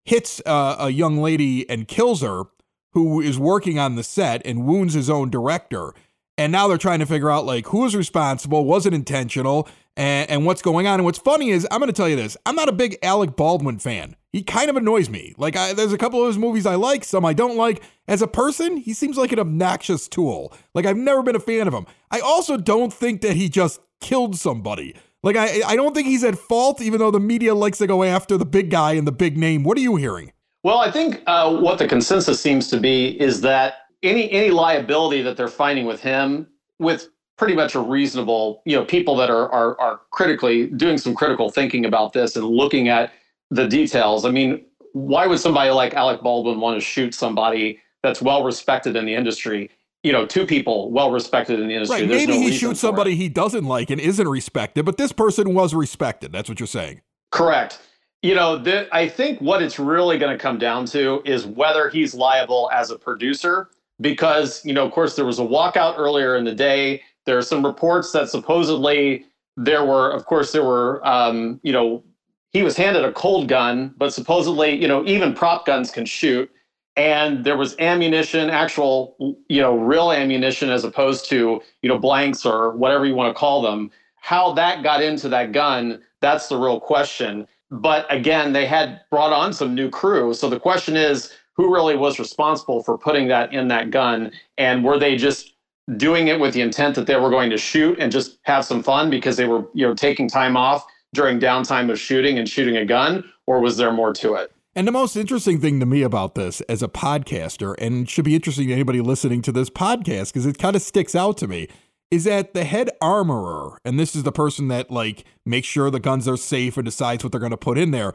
hits 0.09 0.41
uh, 0.47 0.77
a 0.79 0.91
young 0.91 1.19
lady 1.19 1.69
and 1.69 1.87
kills 1.87 2.23
her 2.23 2.45
who 2.93 3.21
is 3.21 3.39
working 3.39 3.79
on 3.79 3.95
the 3.95 4.03
set 4.03 4.41
and 4.45 4.65
wounds 4.65 4.95
his 4.95 5.11
own 5.11 5.31
director. 5.31 5.95
And 6.39 6.51
now 6.51 6.67
they're 6.67 6.79
trying 6.79 7.01
to 7.01 7.07
figure 7.07 7.31
out 7.31 7.45
like 7.45 7.67
who 7.67 7.85
is 7.85 7.95
responsible, 7.95 8.65
was 8.65 8.87
it 8.87 8.95
intentional, 8.95 9.69
and, 9.97 10.31
and 10.31 10.47
what's 10.47 10.63
going 10.63 10.87
on. 10.87 10.95
And 10.95 11.05
what's 11.05 11.19
funny 11.19 11.51
is 11.51 11.67
I'm 11.71 11.81
going 11.81 11.89
to 11.89 11.97
tell 11.97 12.09
you 12.09 12.17
this: 12.17 12.37
I'm 12.47 12.55
not 12.55 12.69
a 12.69 12.73
big 12.73 12.97
Alec 13.03 13.37
Baldwin 13.37 13.79
fan. 13.79 14.17
He 14.33 14.43
kind 14.43 14.71
of 14.71 14.77
annoys 14.77 15.11
me. 15.11 15.35
Like 15.37 15.57
I, 15.57 15.73
there's 15.73 15.93
a 15.93 15.99
couple 15.99 16.23
of 16.23 16.29
his 16.29 16.39
movies 16.39 16.65
I 16.65 16.77
like, 16.77 17.05
some 17.05 17.25
I 17.25 17.33
don't 17.33 17.57
like. 17.57 17.83
As 18.07 18.23
a 18.23 18.29
person, 18.29 18.79
he 18.79 18.95
seems 18.95 19.19
like 19.19 19.33
an 19.33 19.39
obnoxious 19.39 20.09
tool. 20.09 20.53
Like 20.75 20.87
I've 20.87 20.97
never 20.97 21.23
been 21.23 21.37
a 21.37 21.41
fan 21.41 21.67
of 21.67 21.75
him. 21.75 21.87
I 22.11 22.21
also 22.21 22.57
don't 22.57 22.93
think 22.93 23.21
that 23.23 23.37
he 23.37 23.49
just 23.49 23.81
killed 24.01 24.37
somebody. 24.37 24.95
Like 25.23 25.37
I, 25.37 25.63
I 25.67 25.77
don't 25.77 25.95
think 25.95 26.07
he's 26.07 26.25
at 26.25 26.39
fault, 26.39 26.81
even 26.81 27.01
though 27.01 27.11
the 27.11 27.21
media 27.21 27.55
likes 27.55 27.79
to 27.79 27.87
go 27.87 28.03
after 28.03 28.37
the 28.37 28.47
big 28.47 28.71
guy 28.71 28.93
and 28.93 29.07
the 29.07 29.13
big 29.13 29.37
name. 29.37 29.65
What 29.65 29.77
are 29.77 29.81
you 29.81 29.97
hearing? 29.97 30.33
Well, 30.63 30.79
I 30.79 30.91
think 30.91 31.23
uh, 31.27 31.57
what 31.57 31.79
the 31.79 31.89
consensus 31.89 32.41
seems 32.41 32.69
to 32.69 32.79
be 32.81 33.21
is 33.21 33.41
that 33.43 33.75
any 34.03 34.31
any 34.31 34.51
liability 34.51 35.23
that 35.23 35.37
they're 35.37 35.49
finding 35.49 35.87
with 35.87 36.01
him, 36.01 36.47
with 36.79 37.09
pretty 37.37 37.55
much 37.55 37.75
a 37.75 37.81
reasonable, 37.81 38.63
you 38.65 38.77
know, 38.77 38.85
people 38.85 39.17
that 39.17 39.31
are 39.31 39.51
are 39.51 39.81
are 39.81 40.01
critically 40.11 40.67
doing 40.67 40.99
some 40.99 41.15
critical 41.15 41.51
thinking 41.51 41.85
about 41.85 42.13
this 42.13 42.37
and 42.37 42.45
looking 42.45 42.89
at 42.89 43.13
the 43.51 43.67
details. 43.67 44.25
I 44.25 44.31
mean, 44.31 44.65
why 44.93 45.27
would 45.27 45.41
somebody 45.41 45.71
like 45.71 45.95
Alec 45.95 46.23
Baldwin 46.23 46.61
want 46.61 46.77
to 46.79 46.85
shoot 46.85 47.15
somebody 47.15 47.81
that's 48.03 48.23
well 48.23 48.45
respected 48.45 48.97
in 48.97 49.05
the 49.05 49.15
industry? 49.15 49.71
You 50.05 50.13
know, 50.13 50.27
two 50.27 50.47
people 50.47 50.91
well 50.91 51.11
respected 51.11 51.59
in 51.59 51.69
the 51.69 51.75
industry. 51.75 52.03
Right. 52.03 52.09
Maybe 52.09 52.33
no 52.33 52.41
he 52.41 52.53
shoots 52.53 52.81
somebody 52.81 53.17
he 53.17 53.29
doesn't 53.29 53.65
like 53.65 53.91
and 53.91 54.01
isn't 54.01 54.29
respected, 54.29 54.85
but 54.85 54.97
this 54.97 55.13
person 55.13 55.55
was 55.55 55.75
respected. 55.75 56.31
That's 56.33 56.49
what 56.49 56.61
you're 56.61 56.69
saying. 56.69 57.01
Correct. 57.33 57.81
You 58.23 58.35
know, 58.35 58.59
the, 58.59 58.89
I 58.93 59.09
think 59.09 59.41
what 59.41 59.63
it's 59.63 59.79
really 59.79 60.19
going 60.19 60.37
to 60.37 60.41
come 60.41 60.59
down 60.59 60.87
to 60.87 61.23
is 61.25 61.47
whether 61.47 61.89
he's 61.89 62.15
liable 62.15 62.71
as 62.73 62.91
a 62.91 62.99
producer, 62.99 63.71
because, 64.01 64.65
you 64.65 64.73
know, 64.73 64.85
of 64.85 64.93
course, 64.93 65.17
there 65.17 65.25
was 65.25 65.39
a 65.39 65.43
walkout 65.43 65.99
earlier 65.99 66.37
in 66.37 66.45
the 66.45 66.55
day. 66.55 67.03
There 67.27 67.37
are 67.37 67.43
some 67.43 67.65
reports 67.65 68.13
that 68.13 68.29
supposedly 68.29 69.25
there 69.57 69.85
were, 69.85 70.11
of 70.11 70.27
course, 70.27 70.53
there 70.53 70.65
were, 70.65 71.07
um, 71.07 71.61
you 71.63 71.73
know, 71.73 72.03
he 72.51 72.63
was 72.63 72.77
handed 72.77 73.05
a 73.05 73.13
cold 73.13 73.49
gun, 73.49 73.95
but 73.99 74.13
supposedly, 74.13 74.75
you 74.75 74.89
know, 74.89 75.05
even 75.05 75.35
prop 75.35 75.67
guns 75.67 75.91
can 75.91 76.07
shoot. 76.07 76.51
And 76.99 77.45
there 77.45 77.57
was 77.57 77.77
ammunition, 77.79 78.51
actual, 78.51 79.15
you 79.49 79.63
know, 79.63 79.79
real 79.79 80.11
ammunition 80.11 80.69
as 80.69 80.83
opposed 80.83 81.31
to, 81.31 81.63
you 81.81 81.89
know, 81.89 81.97
blanks 81.97 82.45
or 82.45 82.73
whatever 82.73 83.07
you 83.07 83.15
want 83.15 83.33
to 83.33 83.39
call 83.39 83.63
them. 83.63 83.93
How 84.17 84.53
that 84.55 84.83
got 84.83 85.01
into 85.01 85.29
that 85.29 85.53
gun, 85.53 86.03
that's 86.21 86.49
the 86.49 86.57
real 86.59 86.81
question. 86.81 87.47
But 87.71 88.13
again, 88.13 88.53
they 88.53 88.67
had 88.67 89.01
brought 89.13 89.33
on 89.33 89.53
some 89.53 89.77
new 89.77 89.89
crew. 89.89 90.35
So 90.35 90.51
the 90.51 90.59
question 90.59 90.97
is 90.97 91.33
who 91.53 91.73
really 91.73 91.95
was 91.95 92.19
responsible 92.19 92.83
for 92.83 92.99
putting 92.99 93.29
that 93.29 93.53
in 93.53 93.69
that 93.69 93.93
gun? 93.93 94.33
And 94.57 94.83
were 94.83 94.99
they 94.99 95.15
just 95.15 95.55
doing 95.97 96.27
it 96.27 96.41
with 96.41 96.53
the 96.53 96.63
intent 96.63 96.97
that 96.97 97.07
they 97.07 97.15
were 97.15 97.31
going 97.31 97.51
to 97.51 97.59
shoot 97.59 97.97
and 98.01 98.11
just 98.11 98.39
have 98.43 98.65
some 98.65 98.83
fun 98.83 99.09
because 99.09 99.37
they 99.37 99.47
were, 99.47 99.65
you 99.73 99.87
know, 99.87 99.95
taking 99.95 100.29
time 100.29 100.57
off 100.57 100.85
during 101.15 101.39
downtime 101.39 101.93
of 101.93 102.01
shooting 102.01 102.41
and 102.41 102.49
shooting 102.49 102.77
a 102.77 102.85
gun? 102.85 103.23
Or 103.47 103.61
was 103.61 103.77
there 103.77 103.93
more 103.93 104.13
to 104.15 104.35
it? 104.35 104.53
And 104.79 104.87
the 104.87 104.93
most 104.93 105.17
interesting 105.17 105.61
thing 105.61 105.81
to 105.81 105.87
me 105.87 106.03
about 106.03 106.37
this 106.37 106.61
as 106.69 106.85
a 106.85 106.89
podcaster, 106.89 107.75
and 107.81 108.09
should 108.09 108.25
be 108.25 108.37
interesting 108.37 108.69
to 108.69 108.73
anybody 108.73 109.01
listening 109.01 109.43
to 109.43 109.51
this 109.51 109.71
podcast 109.71 110.33
because 110.33 110.47
it 110.47 110.57
kind 110.57 110.77
of 110.77 110.83
sticks 110.83 111.17
out 111.17 111.37
to 111.39 111.49
me, 111.49 111.67
is 112.13 112.23
that 112.23 112.55
the 112.55 112.63
head 112.63 112.89
armorer, 113.01 113.81
and 113.85 113.99
this 113.99 114.15
is 114.15 114.23
the 114.23 114.31
person 114.31 114.69
that 114.69 114.89
like 114.89 115.25
makes 115.45 115.67
sure 115.67 115.91
the 115.91 115.99
guns 115.99 116.29
are 116.29 116.37
safe 116.37 116.77
and 116.77 116.85
decides 116.85 117.25
what 117.25 117.33
they're 117.33 117.41
going 117.41 117.51
to 117.51 117.57
put 117.57 117.77
in 117.77 117.91
there, 117.91 118.13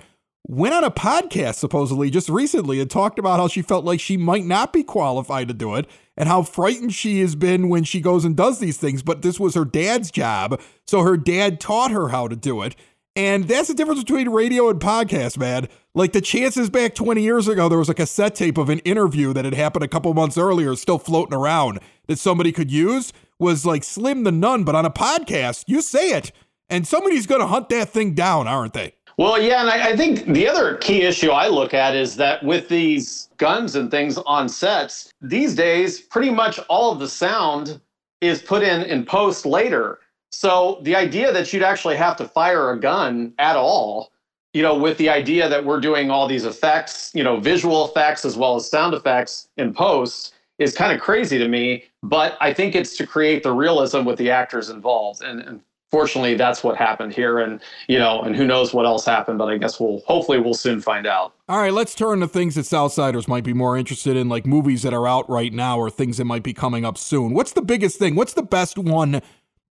went 0.48 0.74
on 0.74 0.86
a 0.86 0.90
podcast 0.90 1.56
supposedly 1.56 2.10
just 2.10 2.30
recently 2.30 2.80
and 2.80 2.90
talked 2.90 3.20
about 3.20 3.42
how 3.42 3.50
she 3.50 3.62
felt 3.62 3.84
like 3.84 4.00
she 4.00 4.16
might 4.16 4.46
not 4.46 4.72
be 4.72 4.84
qualified 4.84 5.50
to 5.50 5.54
do 5.54 5.76
it 5.76 5.86
and 6.16 6.30
how 6.30 6.44
frightened 6.44 6.94
she 6.94 7.20
has 7.20 7.36
been 7.36 7.68
when 7.68 7.84
she 7.84 8.00
goes 8.00 8.24
and 8.24 8.38
does 8.38 8.60
these 8.60 8.78
things. 8.78 9.04
But 9.04 9.22
this 9.22 9.38
was 9.38 9.56
her 9.56 9.66
dad's 9.66 10.12
job, 10.12 10.62
so 10.88 11.02
her 11.02 11.18
dad 11.18 11.60
taught 11.60 11.92
her 11.92 12.08
how 12.08 12.30
to 12.30 12.38
do 12.38 12.62
it. 12.62 12.74
And 13.16 13.48
that's 13.48 13.68
the 13.68 13.76
difference 13.76 14.02
between 14.02 14.30
radio 14.30 14.70
and 14.70 14.80
podcast, 14.80 15.38
man. 15.38 15.68
Like 15.94 16.14
the 16.14 16.22
chances 16.22 16.72
back 16.72 16.96
20 16.96 17.22
years 17.22 17.48
ago, 17.48 17.70
there 17.70 17.78
was 17.78 17.90
a 17.90 17.94
cassette 17.94 18.34
tape 18.34 18.58
of 18.58 18.70
an 18.70 18.80
interview 18.80 19.34
that 19.34 19.46
had 19.46 19.54
happened 19.54 19.84
a 19.84 19.88
couple 19.88 20.12
months 20.16 20.38
earlier, 20.38 20.76
still 20.76 20.98
floating 20.98 21.36
around, 21.36 21.80
that 22.08 22.18
somebody 22.18 22.52
could 22.52 22.72
use 22.72 23.14
was 23.38 23.66
like 23.66 23.84
slim 23.84 24.24
to 24.24 24.32
none. 24.32 24.64
But 24.64 24.74
on 24.74 24.86
a 24.86 24.90
podcast, 24.90 25.66
you 25.68 25.82
say 25.82 26.12
it, 26.12 26.32
and 26.70 26.88
somebody's 26.88 27.28
going 27.28 27.42
to 27.42 27.48
hunt 27.48 27.70
that 27.70 27.90
thing 27.90 28.16
down, 28.16 28.48
aren't 28.48 28.74
they? 28.74 28.96
Well, 29.18 29.40
yeah, 29.40 29.62
and 29.62 29.70
I, 29.70 29.90
I, 29.90 29.96
think 29.96 30.26
the 30.26 30.48
other 30.48 30.78
key 30.78 31.04
issue 31.04 31.30
I 31.30 31.48
look 31.48 31.76
at 31.76 31.96
is 31.96 32.16
that 32.16 32.44
with 32.44 32.68
these 32.68 33.30
guns 33.38 33.76
and 33.76 33.92
things 33.92 34.18
on 34.18 34.50
sets, 34.50 35.14
these 35.22 35.54
days, 35.54 36.02
pretty 36.02 36.32
much 36.32 36.58
all 36.68 36.92
of 36.92 36.98
the 36.98 37.08
sound 37.08 37.80
is 38.22 38.42
put 38.42 38.64
in 38.64 38.82
in 38.82 39.06
post 39.06 39.46
later. 39.46 40.00
So 40.34 40.80
the 40.82 40.96
idea 40.96 41.32
that 41.32 41.54
you'd 41.54 41.62
actually 41.62 41.96
have 41.98 42.18
to 42.18 42.28
fire 42.28 42.72
a 42.72 42.80
gun 42.80 43.34
at 43.38 43.56
all, 43.56 44.12
you 44.54 44.64
know, 44.64 44.76
with 44.76 44.98
the 44.98 45.08
idea 45.08 45.48
that 45.48 45.64
we're 45.64 45.80
doing 45.80 46.10
all 46.10 46.28
these 46.28 46.44
effects, 46.44 47.12
you 47.14 47.24
know, 47.24 47.40
visual 47.40 47.88
effects 47.88 48.26
as 48.26 48.36
well 48.36 48.56
as 48.56 48.68
sound 48.68 48.96
effects 48.96 49.48
in 49.58 49.76
post 49.76 50.34
is 50.58 50.74
kind 50.76 50.92
of 50.92 51.00
crazy 51.00 51.38
to 51.38 51.48
me. 51.48 51.86
But 52.02 52.36
I 52.42 52.52
think 52.52 52.74
it's 52.74 52.98
to 52.98 53.06
create 53.06 53.44
the 53.44 53.54
realism 53.54 54.06
with 54.06 54.18
the 54.18 54.32
actors 54.32 54.70
involved. 54.70 55.22
And, 55.22 55.40
and 55.42 55.62
fortunately 55.92 56.34
that's 56.34 56.64
what 56.64 56.76
happened 56.76 57.14
here 57.14 57.38
and 57.38 57.62
you 57.88 58.00
know 58.00 58.24
and 58.24 58.36
who 58.36 58.48
knows 58.48 58.74
what 58.74 58.84
else 58.84 59.06
happened 59.06 59.38
but 59.38 59.46
i 59.46 59.60
guess 59.60 59.80
we'll 59.80 60.02
hopefully 60.08 60.40
we'll 60.40 60.56
soon 60.56 60.82
find 60.82 61.06
out 61.06 61.36
all 61.48 61.60
right 61.60 61.72
let's 61.72 61.94
turn 61.94 62.20
to 62.20 62.28
things 62.28 62.56
that 62.56 62.62
southsiders 62.62 63.28
might 63.28 63.44
be 63.44 63.54
more 63.54 63.78
interested 63.78 64.18
in 64.18 64.28
like 64.28 64.44
movies 64.44 64.82
that 64.82 64.92
are 64.92 65.08
out 65.08 65.30
right 65.30 65.54
now 65.54 65.78
or 65.78 65.92
things 65.92 66.18
that 66.18 66.26
might 66.26 66.42
be 66.42 66.52
coming 66.52 66.84
up 66.84 66.98
soon 66.98 67.32
what's 67.36 67.54
the 67.54 67.62
biggest 67.62 68.00
thing 68.00 68.16
what's 68.16 68.34
the 68.34 68.42
best 68.42 68.76
one 68.76 69.22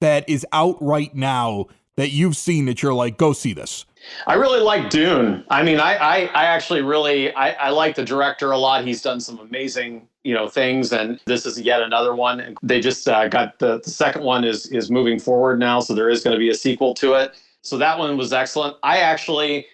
that 0.03 0.29
is 0.29 0.45
out 0.53 0.77
right 0.83 1.15
now 1.15 1.67
that 1.97 2.11
you've 2.11 2.37
seen 2.37 2.67
that 2.67 2.83
you're 2.83 2.93
like 2.93 3.17
go 3.17 3.33
see 3.33 3.53
this 3.53 3.87
I 4.27 4.35
really 4.35 4.61
like 4.61 4.91
Dune. 4.91 5.45
I 5.49 5.63
mean, 5.63 5.79
I, 5.79 5.95
I, 5.95 6.17
I 6.35 6.45
actually 6.47 6.83
really, 6.83 7.33
I, 7.35 7.51
I 7.53 7.71
like 7.71 7.95
the 7.95 8.05
director 8.05 8.51
a 8.51 8.59
lot. 8.59 8.85
He's 8.85 9.01
done 9.01 9.21
some 9.21 9.39
amazing, 9.39 10.09
you 10.25 10.35
know, 10.35 10.49
things, 10.49 10.93
and 10.93 11.21
this 11.27 11.47
is 11.47 11.61
yet 11.61 11.83
another 11.83 12.13
one. 12.13 12.57
They 12.65 12.81
just 12.81 13.09
uh, 13.09 13.29
got 13.29 13.61
the, 13.61 13.81
the 13.81 13.91
second 13.91 14.25
one 14.25 14.43
is 14.45 14.67
is 14.67 14.91
moving 14.91 15.21
forward 15.21 15.61
now, 15.61 15.79
so 15.79 15.95
there 15.95 16.09
is 16.09 16.23
going 16.23 16.35
to 16.35 16.39
be 16.39 16.51
a 16.51 16.55
sequel 16.55 16.95
to 16.95 17.15
it. 17.15 17.35
So 17.63 17.79
that 17.79 17.97
one 17.97 18.17
was 18.17 18.33
excellent. 18.33 18.77
I 18.83 18.99
actually 18.99 19.67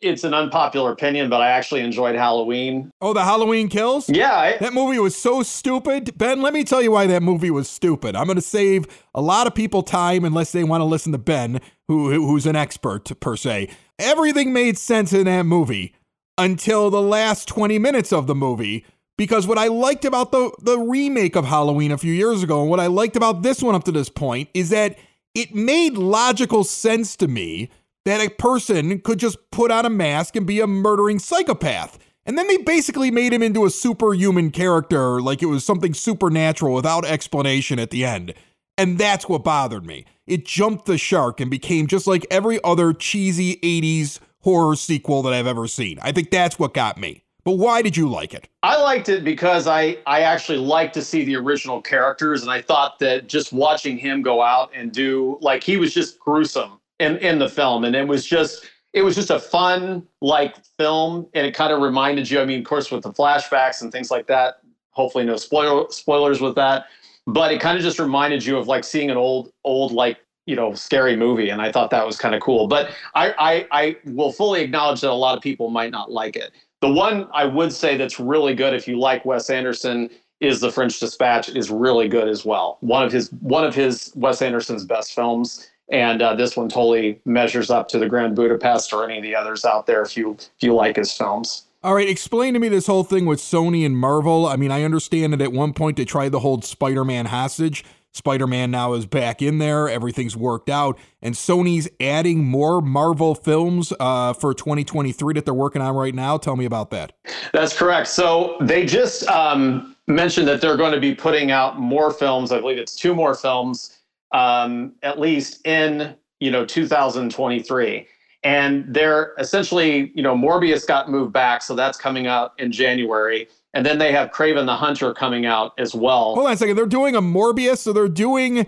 it's 0.00 0.24
an 0.24 0.34
unpopular 0.34 0.92
opinion, 0.92 1.28
but 1.28 1.40
I 1.40 1.48
actually 1.50 1.80
enjoyed 1.80 2.14
Halloween. 2.14 2.90
Oh, 3.00 3.12
the 3.12 3.24
Halloween 3.24 3.68
Kills? 3.68 4.08
Yeah. 4.08 4.56
That 4.58 4.72
movie 4.72 4.98
was 4.98 5.16
so 5.16 5.42
stupid. 5.42 6.16
Ben, 6.16 6.40
let 6.40 6.54
me 6.54 6.64
tell 6.64 6.80
you 6.80 6.92
why 6.92 7.06
that 7.06 7.22
movie 7.22 7.50
was 7.50 7.68
stupid. 7.68 8.14
I'm 8.14 8.26
going 8.26 8.36
to 8.36 8.42
save 8.42 8.86
a 9.14 9.20
lot 9.20 9.46
of 9.46 9.54
people 9.54 9.82
time 9.82 10.24
unless 10.24 10.52
they 10.52 10.64
want 10.64 10.82
to 10.82 10.84
listen 10.84 11.12
to 11.12 11.18
Ben, 11.18 11.60
who 11.88 12.10
who's 12.10 12.46
an 12.46 12.56
expert 12.56 13.10
per 13.20 13.36
se. 13.36 13.70
Everything 13.98 14.52
made 14.52 14.78
sense 14.78 15.12
in 15.12 15.24
that 15.24 15.42
movie 15.42 15.94
until 16.36 16.90
the 16.90 17.02
last 17.02 17.48
20 17.48 17.78
minutes 17.78 18.12
of 18.12 18.26
the 18.26 18.34
movie. 18.34 18.84
Because 19.16 19.48
what 19.48 19.58
I 19.58 19.66
liked 19.66 20.04
about 20.04 20.30
the, 20.30 20.52
the 20.62 20.78
remake 20.78 21.34
of 21.34 21.44
Halloween 21.44 21.90
a 21.90 21.98
few 21.98 22.12
years 22.12 22.44
ago, 22.44 22.60
and 22.60 22.70
what 22.70 22.78
I 22.78 22.86
liked 22.86 23.16
about 23.16 23.42
this 23.42 23.60
one 23.60 23.74
up 23.74 23.82
to 23.84 23.92
this 23.92 24.08
point, 24.08 24.48
is 24.54 24.70
that 24.70 24.96
it 25.34 25.56
made 25.56 25.94
logical 25.94 26.62
sense 26.62 27.16
to 27.16 27.26
me 27.26 27.68
that 28.08 28.24
a 28.24 28.30
person 28.30 29.00
could 29.00 29.18
just 29.18 29.38
put 29.50 29.70
on 29.70 29.84
a 29.84 29.90
mask 29.90 30.34
and 30.34 30.46
be 30.46 30.60
a 30.60 30.66
murdering 30.66 31.18
psychopath. 31.18 31.98
And 32.24 32.36
then 32.36 32.48
they 32.48 32.58
basically 32.58 33.10
made 33.10 33.32
him 33.32 33.42
into 33.42 33.64
a 33.64 33.70
superhuman 33.70 34.50
character, 34.50 35.20
like 35.20 35.42
it 35.42 35.46
was 35.46 35.64
something 35.64 35.94
supernatural 35.94 36.74
without 36.74 37.04
explanation 37.04 37.78
at 37.78 37.90
the 37.90 38.04
end. 38.04 38.34
And 38.76 38.98
that's 38.98 39.28
what 39.28 39.44
bothered 39.44 39.86
me. 39.86 40.04
It 40.26 40.44
jumped 40.44 40.86
the 40.86 40.98
shark 40.98 41.40
and 41.40 41.50
became 41.50 41.86
just 41.86 42.06
like 42.06 42.26
every 42.30 42.62
other 42.62 42.92
cheesy 42.92 43.56
80s 43.56 44.20
horror 44.40 44.76
sequel 44.76 45.22
that 45.22 45.32
I've 45.32 45.46
ever 45.46 45.66
seen. 45.66 45.98
I 46.00 46.12
think 46.12 46.30
that's 46.30 46.58
what 46.58 46.74
got 46.74 46.98
me. 46.98 47.24
But 47.44 47.52
why 47.52 47.82
did 47.82 47.96
you 47.96 48.08
like 48.08 48.34
it? 48.34 48.48
I 48.62 48.80
liked 48.80 49.08
it 49.08 49.24
because 49.24 49.66
I 49.66 49.98
I 50.06 50.20
actually 50.20 50.58
like 50.58 50.92
to 50.92 51.02
see 51.02 51.24
the 51.24 51.36
original 51.36 51.80
characters 51.80 52.42
and 52.42 52.50
I 52.50 52.60
thought 52.60 52.98
that 52.98 53.26
just 53.26 53.52
watching 53.52 53.96
him 53.96 54.22
go 54.22 54.42
out 54.42 54.70
and 54.74 54.92
do 54.92 55.38
like 55.40 55.64
he 55.64 55.78
was 55.78 55.94
just 55.94 56.18
gruesome 56.18 56.78
in 56.98 57.16
in 57.18 57.38
the 57.38 57.48
film, 57.48 57.84
and 57.84 57.94
it 57.94 58.06
was 58.06 58.24
just 58.24 58.68
it 58.92 59.02
was 59.02 59.14
just 59.14 59.30
a 59.30 59.38
fun 59.38 60.06
like 60.20 60.56
film, 60.78 61.28
and 61.34 61.46
it 61.46 61.54
kind 61.54 61.72
of 61.72 61.80
reminded 61.80 62.30
you. 62.30 62.40
I 62.40 62.44
mean, 62.44 62.60
of 62.60 62.64
course, 62.64 62.90
with 62.90 63.02
the 63.02 63.12
flashbacks 63.12 63.82
and 63.82 63.92
things 63.92 64.10
like 64.10 64.26
that. 64.26 64.60
Hopefully, 64.90 65.24
no 65.24 65.36
spoiler 65.36 65.90
spoilers 65.90 66.40
with 66.40 66.54
that, 66.56 66.86
but 67.26 67.52
it 67.52 67.60
kind 67.60 67.76
of 67.76 67.84
just 67.84 67.98
reminded 67.98 68.44
you 68.44 68.56
of 68.58 68.66
like 68.66 68.84
seeing 68.84 69.10
an 69.10 69.16
old 69.16 69.52
old 69.64 69.92
like 69.92 70.18
you 70.46 70.56
know 70.56 70.74
scary 70.74 71.14
movie, 71.14 71.50
and 71.50 71.62
I 71.62 71.70
thought 71.70 71.90
that 71.90 72.04
was 72.04 72.16
kind 72.16 72.34
of 72.34 72.40
cool. 72.40 72.66
But 72.66 72.90
I, 73.14 73.34
I 73.38 73.66
I 73.70 73.96
will 74.06 74.32
fully 74.32 74.62
acknowledge 74.62 75.02
that 75.02 75.10
a 75.10 75.12
lot 75.12 75.36
of 75.36 75.42
people 75.42 75.70
might 75.70 75.92
not 75.92 76.10
like 76.10 76.34
it. 76.36 76.52
The 76.80 76.90
one 76.90 77.28
I 77.32 77.44
would 77.44 77.72
say 77.72 77.96
that's 77.96 78.18
really 78.18 78.54
good 78.54 78.72
if 78.72 78.88
you 78.88 78.98
like 78.98 79.24
Wes 79.24 79.50
Anderson 79.50 80.10
is 80.40 80.60
The 80.60 80.70
French 80.70 81.00
Dispatch 81.00 81.48
is 81.48 81.70
really 81.70 82.08
good 82.08 82.28
as 82.28 82.44
well. 82.44 82.78
One 82.80 83.04
of 83.04 83.12
his 83.12 83.32
one 83.34 83.64
of 83.64 83.74
his 83.74 84.12
Wes 84.14 84.40
Anderson's 84.40 84.84
best 84.84 85.14
films, 85.14 85.68
and 85.90 86.22
uh, 86.22 86.34
this 86.34 86.56
one 86.56 86.68
totally 86.68 87.20
measures 87.24 87.70
up 87.70 87.88
to 87.88 87.98
The 87.98 88.08
Grand 88.08 88.36
Budapest 88.36 88.92
or 88.92 89.04
any 89.04 89.18
of 89.18 89.22
the 89.22 89.34
others 89.34 89.64
out 89.64 89.86
there 89.86 90.02
if 90.02 90.16
you 90.16 90.32
if 90.32 90.62
you 90.62 90.74
like 90.74 90.96
his 90.96 91.12
films. 91.12 91.64
All 91.82 91.94
right, 91.94 92.08
explain 92.08 92.54
to 92.54 92.60
me 92.60 92.68
this 92.68 92.88
whole 92.88 93.04
thing 93.04 93.24
with 93.24 93.38
Sony 93.38 93.86
and 93.86 93.96
Marvel. 93.96 94.46
I 94.46 94.56
mean, 94.56 94.72
I 94.72 94.82
understand 94.82 95.32
that 95.32 95.40
at 95.40 95.52
one 95.52 95.72
point 95.72 95.96
they 95.96 96.04
tried 96.04 96.32
to 96.32 96.40
hold 96.40 96.64
Spider-Man 96.64 97.26
hostage. 97.26 97.84
Spider-Man 98.12 98.72
now 98.72 98.94
is 98.94 99.06
back 99.06 99.42
in 99.42 99.58
there. 99.58 99.88
Everything's 99.88 100.36
worked 100.36 100.68
out, 100.68 100.98
and 101.22 101.34
Sony's 101.34 101.88
adding 102.00 102.44
more 102.44 102.80
Marvel 102.80 103.36
films 103.36 103.92
uh, 104.00 104.32
for 104.32 104.54
2023 104.54 105.34
that 105.34 105.44
they're 105.44 105.54
working 105.54 105.80
on 105.80 105.94
right 105.94 106.14
now. 106.14 106.36
Tell 106.36 106.56
me 106.56 106.64
about 106.64 106.90
that. 106.90 107.12
That's 107.52 107.76
correct. 107.76 108.08
So 108.08 108.56
they 108.60 108.84
just 108.84 109.26
um, 109.28 109.94
mentioned 110.08 110.48
that 110.48 110.60
they're 110.60 110.76
going 110.76 110.92
to 110.92 111.00
be 111.00 111.14
putting 111.14 111.52
out 111.52 111.78
more 111.78 112.10
films. 112.10 112.50
I 112.50 112.60
believe 112.60 112.78
it's 112.78 112.96
two 112.96 113.14
more 113.14 113.34
films, 113.34 113.97
um, 114.32 114.94
at 115.02 115.18
least 115.18 115.66
in 115.66 116.14
you 116.40 116.50
know 116.50 116.64
2023 116.64 118.06
and 118.44 118.84
they're 118.88 119.34
essentially, 119.38 120.12
you 120.14 120.22
know, 120.22 120.36
Morbius 120.36 120.86
got 120.86 121.10
moved 121.10 121.32
back, 121.32 121.62
so 121.62 121.74
that's 121.74 121.98
coming 121.98 122.26
out 122.26 122.52
in 122.58 122.70
January. 122.70 123.48
And 123.74 123.84
then 123.84 123.98
they 123.98 124.12
have 124.12 124.30
Kraven 124.30 124.66
the 124.66 124.76
Hunter 124.76 125.12
coming 125.12 125.44
out 125.44 125.72
as 125.78 125.94
well. 125.94 126.34
Hold 126.34 126.46
on 126.46 126.52
a 126.52 126.56
second. 126.56 126.76
They're 126.76 126.86
doing 126.86 127.14
a 127.14 127.20
Morbius, 127.20 127.78
so 127.78 127.92
they're 127.92 128.08
doing 128.08 128.66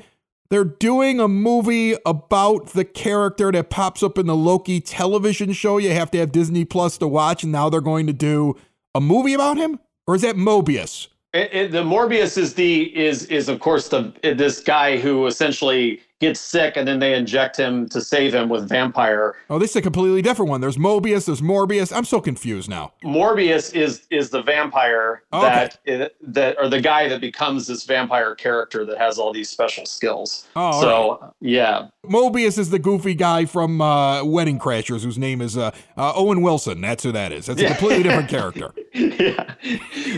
they're 0.50 0.64
doing 0.64 1.20
a 1.20 1.28
movie 1.28 1.94
about 2.04 2.68
the 2.68 2.84
character 2.84 3.52
that 3.52 3.70
pops 3.70 4.02
up 4.02 4.18
in 4.18 4.26
the 4.26 4.34
Loki 4.34 4.80
television 4.80 5.52
show. 5.52 5.78
You 5.78 5.92
have 5.92 6.10
to 6.10 6.18
have 6.18 6.32
Disney 6.32 6.64
Plus 6.64 6.98
to 6.98 7.06
watch, 7.06 7.44
and 7.44 7.52
now 7.52 7.70
they're 7.70 7.80
going 7.80 8.08
to 8.08 8.12
do 8.12 8.56
a 8.92 9.00
movie 9.00 9.32
about 9.32 9.56
him, 9.56 9.78
or 10.08 10.16
is 10.16 10.22
that 10.22 10.34
Mobius? 10.34 11.06
It, 11.32 11.54
it, 11.54 11.72
the 11.72 11.84
Morbius 11.84 12.36
is 12.36 12.54
the 12.54 12.96
is 12.96 13.24
is 13.26 13.48
of 13.48 13.60
course 13.60 13.88
the 13.88 14.12
this 14.22 14.60
guy 14.60 14.98
who 14.98 15.26
essentially 15.26 16.00
gets 16.20 16.38
sick 16.38 16.76
and 16.76 16.86
then 16.86 16.98
they 16.98 17.14
inject 17.14 17.56
him 17.56 17.88
to 17.88 18.00
save 18.00 18.34
him 18.34 18.48
with 18.48 18.68
vampire. 18.68 19.34
Oh, 19.48 19.58
this 19.58 19.70
is 19.70 19.76
a 19.76 19.82
completely 19.82 20.22
different 20.22 20.50
one. 20.50 20.60
There's 20.60 20.76
Mobius, 20.76 21.26
there's 21.26 21.40
Morbius. 21.40 21.94
I'm 21.94 22.04
so 22.04 22.20
confused 22.20 22.68
now. 22.68 22.92
Morbius 23.02 23.74
is 23.74 24.06
is 24.10 24.30
the 24.30 24.42
vampire 24.42 25.22
that 25.32 25.78
okay. 25.88 26.08
that 26.20 26.56
or 26.58 26.68
the 26.68 26.80
guy 26.80 27.08
that 27.08 27.20
becomes 27.20 27.66
this 27.66 27.84
vampire 27.84 28.34
character 28.34 28.84
that 28.84 28.98
has 28.98 29.18
all 29.18 29.32
these 29.32 29.48
special 29.48 29.86
skills. 29.86 30.46
Oh, 30.54 30.80
so 30.80 31.18
right. 31.20 31.30
yeah. 31.40 31.88
Mobius 32.04 32.58
is 32.58 32.70
the 32.70 32.78
goofy 32.78 33.14
guy 33.14 33.46
from 33.46 33.80
uh, 33.80 34.22
Wedding 34.24 34.58
Crashers 34.58 35.02
whose 35.02 35.18
name 35.18 35.40
is 35.40 35.56
uh, 35.56 35.70
uh, 35.96 36.12
Owen 36.14 36.42
Wilson. 36.42 36.80
That's 36.80 37.02
who 37.02 37.12
that 37.12 37.32
is. 37.32 37.46
That's 37.46 37.62
a 37.62 37.66
completely 37.66 38.02
different 38.02 38.28
character. 38.28 38.72
yeah. 38.94 39.54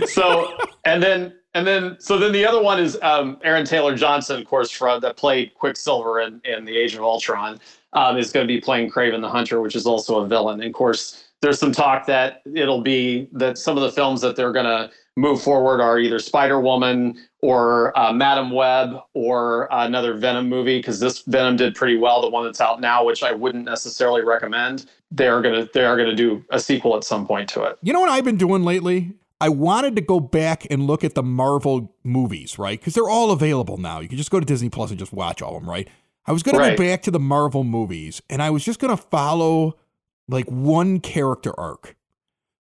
So 0.07 0.57
and 0.85 1.01
then 1.03 1.35
and 1.55 1.67
then 1.67 1.97
so 1.99 2.19
then 2.19 2.33
the 2.33 2.47
other 2.47 2.63
one 2.63 2.81
is 2.81 2.99
um, 3.03 3.39
Aaron 3.45 3.65
Taylor 3.65 3.97
Johnson, 3.97 4.41
of 4.41 4.47
course, 4.47 4.71
from 4.71 5.01
that 5.01 5.17
played 5.17 5.55
Quicksilver 5.55 6.21
in, 6.21 6.41
in 6.45 6.65
the 6.65 6.77
Age 6.77 6.95
of 6.95 7.01
Ultron, 7.01 7.61
um, 7.93 8.17
is 8.17 8.33
going 8.33 8.47
to 8.47 8.53
be 8.53 8.61
playing 8.61 8.91
Kraven 8.91 9.21
the 9.21 9.29
Hunter, 9.29 9.61
which 9.61 9.77
is 9.77 9.87
also 9.87 10.21
a 10.21 10.27
villain. 10.27 10.61
And 10.61 10.69
of 10.69 10.75
course, 10.75 11.25
there's 11.43 11.59
some 11.59 11.73
talk 11.73 12.07
that 12.07 12.43
it'll 12.55 12.81
be 12.81 13.29
that 13.33 13.59
some 13.59 13.77
of 13.77 13.83
the 13.83 13.93
films 13.93 14.21
that 14.23 14.37
they're 14.37 14.53
going 14.53 14.65
to 14.65 14.91
move 15.17 15.43
forward 15.43 15.81
are 15.81 15.99
either 15.99 16.19
Spider 16.19 16.61
Woman 16.61 17.19
or 17.41 17.97
uh, 17.99 18.13
Madame 18.13 18.51
Web 18.51 18.97
or 19.13 19.73
uh, 19.73 19.85
another 19.85 20.15
Venom 20.15 20.49
movie 20.49 20.79
because 20.79 21.01
this 21.01 21.23
Venom 21.23 21.57
did 21.57 21.75
pretty 21.75 21.99
well. 21.99 22.23
The 22.23 22.31
one 22.31 22.45
that's 22.45 22.61
out 22.61 22.81
now, 22.81 23.05
which 23.05 23.23
I 23.23 23.33
wouldn't 23.33 23.65
necessarily 23.65 24.25
recommend, 24.25 24.87
they 25.11 25.29
are 25.29 25.43
gonna 25.43 25.69
they 25.75 25.85
are 25.85 25.97
gonna 25.97 26.15
do 26.15 26.43
a 26.51 26.59
sequel 26.59 26.97
at 26.97 27.05
some 27.05 27.27
point 27.27 27.49
to 27.51 27.65
it. 27.65 27.79
You 27.83 27.93
know 27.93 28.01
what 28.01 28.09
I've 28.09 28.25
been 28.25 28.39
doing 28.39 28.65
lately? 28.65 29.13
I 29.43 29.49
wanted 29.49 29.97
to 29.97 30.03
go 30.03 30.21
back 30.21 30.69
and 30.71 30.87
look 30.87 31.03
at 31.03 31.17
the 31.17 31.23
Marvel 31.25 31.93
movies, 32.05 32.61
right? 32.61 32.79
Because 32.79 32.95
they're 32.95 33.09
all 33.09 33.33
available 33.33 33.77
now. 33.77 33.99
You 33.99 34.07
can 34.07 34.17
just 34.17 34.31
go 34.31 34.39
to 34.39 34.47
Disney 34.47 34.69
Plus 34.69 34.91
and 34.91 35.01
just 35.01 35.13
watch 35.13 35.43
all 35.43 35.57
of 35.57 35.63
them, 35.63 35.69
right? 35.69 35.89
I 36.27 36.31
was 36.31 36.45
going 36.45 36.57
right. 36.57 36.71
to 36.71 36.77
go 36.77 36.85
back 36.85 37.03
to 37.03 37.11
the 37.11 37.19
Marvel 37.19 37.65
movies 37.65 38.23
and 38.31 38.41
I 38.41 38.51
was 38.51 38.65
just 38.65 38.79
going 38.79 38.97
to 38.97 39.03
follow 39.03 39.77
like 40.29 40.47
one 40.47 41.01
character 41.01 41.53
arc. 41.59 41.97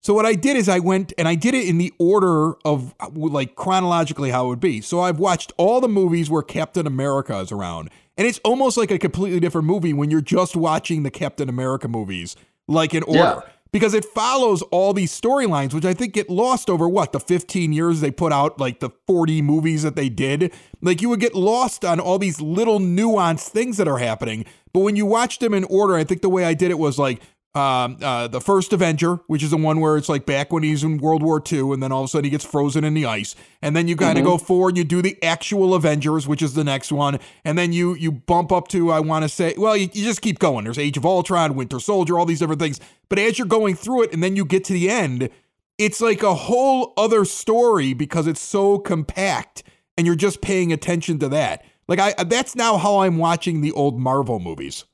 So 0.03 0.15
what 0.15 0.25
I 0.25 0.33
did 0.33 0.57
is 0.57 0.71
I 0.71 0.79
went 0.79 1.13
and 1.19 1.29
I 1.29 1.35
did 1.35 1.53
it 1.53 1.69
in 1.69 1.77
the 1.77 1.93
order 1.99 2.55
of 2.65 2.95
uh, 2.99 3.11
like 3.13 3.57
chronologically 3.57 4.31
how 4.31 4.47
it 4.47 4.49
would 4.49 4.61
be. 4.61 4.81
So 4.81 5.01
I've 5.01 5.19
watched 5.19 5.53
all 5.59 5.83
the 5.83 5.89
movies 5.89 6.31
where 6.31 6.41
Captain 6.41 6.87
America 6.87 7.39
is 7.41 7.53
around. 7.53 7.91
And 8.17 8.27
it's 8.27 8.41
almost 8.43 8.79
like 8.79 8.91
a 8.91 8.99
completely 8.99 9.39
different 9.39 9.67
movie 9.67 9.93
when 9.93 10.11
you're 10.11 10.23
just 10.23 10.57
watching 10.57 11.03
the 11.03 11.11
Captain 11.11 11.51
America 11.51 11.89
movies 11.89 12.37
like 12.67 12.95
in 12.95 13.03
order. 13.03 13.19
Yeah 13.19 13.41
because 13.73 13.95
it 13.95 14.05
follows 14.05 14.63
all 14.63 14.93
these 14.93 15.19
storylines, 15.19 15.73
which 15.73 15.85
I 15.85 15.95
think 15.95 16.15
get 16.15 16.29
lost 16.29 16.69
over 16.69 16.89
what 16.89 17.13
the 17.13 17.21
15 17.21 17.73
years 17.73 18.01
they 18.01 18.11
put 18.11 18.33
out, 18.33 18.59
like 18.59 18.81
the 18.81 18.91
40 19.07 19.43
movies 19.43 19.83
that 19.83 19.97
they 19.97 20.09
did. 20.09 20.53
Like 20.81 21.03
you 21.03 21.09
would 21.09 21.21
get 21.21 21.35
lost 21.35 21.85
on 21.85 22.01
all 22.01 22.19
these 22.19 22.41
little 22.41 22.81
nuanced 22.81 23.49
things 23.49 23.77
that 23.77 23.89
are 23.89 23.99
happening. 23.99 24.45
But 24.73 24.81
when 24.81 24.97
you 24.97 25.07
watch 25.07 25.39
them 25.39 25.55
in 25.55 25.65
order, 25.65 25.95
I 25.95 26.05
think 26.05 26.23
the 26.23 26.29
way 26.29 26.45
I 26.45 26.55
did 26.55 26.71
it 26.71 26.79
was 26.79 26.99
like 26.99 27.21
um, 27.55 27.99
uh, 28.01 28.29
the 28.29 28.41
first 28.41 28.73
Avenger, 28.73 29.17
which 29.27 29.43
is 29.43 29.51
the 29.51 29.57
one 29.57 29.81
where 29.81 29.97
it's 29.97 30.09
like 30.09 30.25
back 30.25 30.53
when 30.53 30.63
he's 30.63 30.85
in 30.85 30.99
World 30.99 31.23
War 31.23 31.43
II, 31.51 31.73
and 31.73 31.83
then 31.83 31.91
all 31.91 32.03
of 32.03 32.05
a 32.05 32.09
sudden 32.09 32.25
he 32.25 32.31
gets 32.31 32.45
frozen 32.45 32.85
in 32.85 32.95
the 32.95 33.07
ice, 33.07 33.35
and 33.61 33.75
then 33.75 33.89
you 33.89 33.97
kind 33.97 34.19
of 34.19 34.25
mm-hmm. 34.25 34.33
go 34.33 34.39
forward, 34.39 34.77
you 34.77 34.85
do 34.85 35.03
the 35.03 35.21
actual 35.23 35.75
Avengers, 35.75 36.29
which 36.29 36.43
is 36.43 36.55
the 36.55 36.63
next 36.63 36.93
one, 36.93 37.19
and 37.45 37.59
then 37.59 37.73
you 37.73 37.95
you 37.95 38.13
bump 38.13 38.53
up 38.53 38.69
to 38.69 38.93
I 38.93 39.01
want 39.01 39.25
to 39.25 39.29
say, 39.29 39.55
well, 39.59 39.77
you, 39.77 39.89
you 39.93 40.05
just 40.05 40.23
keep 40.23 40.39
going. 40.39 40.63
There's 40.63 40.79
Age 40.79 40.97
of 40.97 41.05
Ultron, 41.05 41.57
Winter 41.57 41.81
Soldier, 41.81 42.19
all 42.19 42.27
these 42.27 42.39
different 42.39 42.61
things, 42.61 42.79
but 43.09 43.19
as 43.19 43.37
you're 43.37 43.49
going 43.49 43.75
through 43.75 44.05
it, 44.05 44.13
and 44.13 44.23
then 44.23 44.37
you 44.37 44.45
get 44.45 44.63
to 44.65 44.73
the 44.73 44.89
end, 44.89 45.29
it's 45.77 46.01
like 46.01 46.23
a 46.23 46.35
whole 46.35 46.93
other 46.97 47.25
story 47.25 47.95
because 47.95 48.29
it's 48.29 48.41
so 48.41 48.79
compact, 48.79 49.65
and 49.99 50.07
you're 50.07 50.15
just 50.15 50.41
paying 50.41 50.73
attention 50.73 51.19
to 51.19 51.29
that. 51.31 51.65
Like 51.89 51.99
I, 51.99 52.23
that's 52.23 52.55
now 52.55 52.77
how 52.77 53.01
I'm 53.01 53.19
watching 53.19 53.61
the 53.61 53.73
old 53.73 53.99
Marvel 53.99 54.39
movies. 54.39 54.85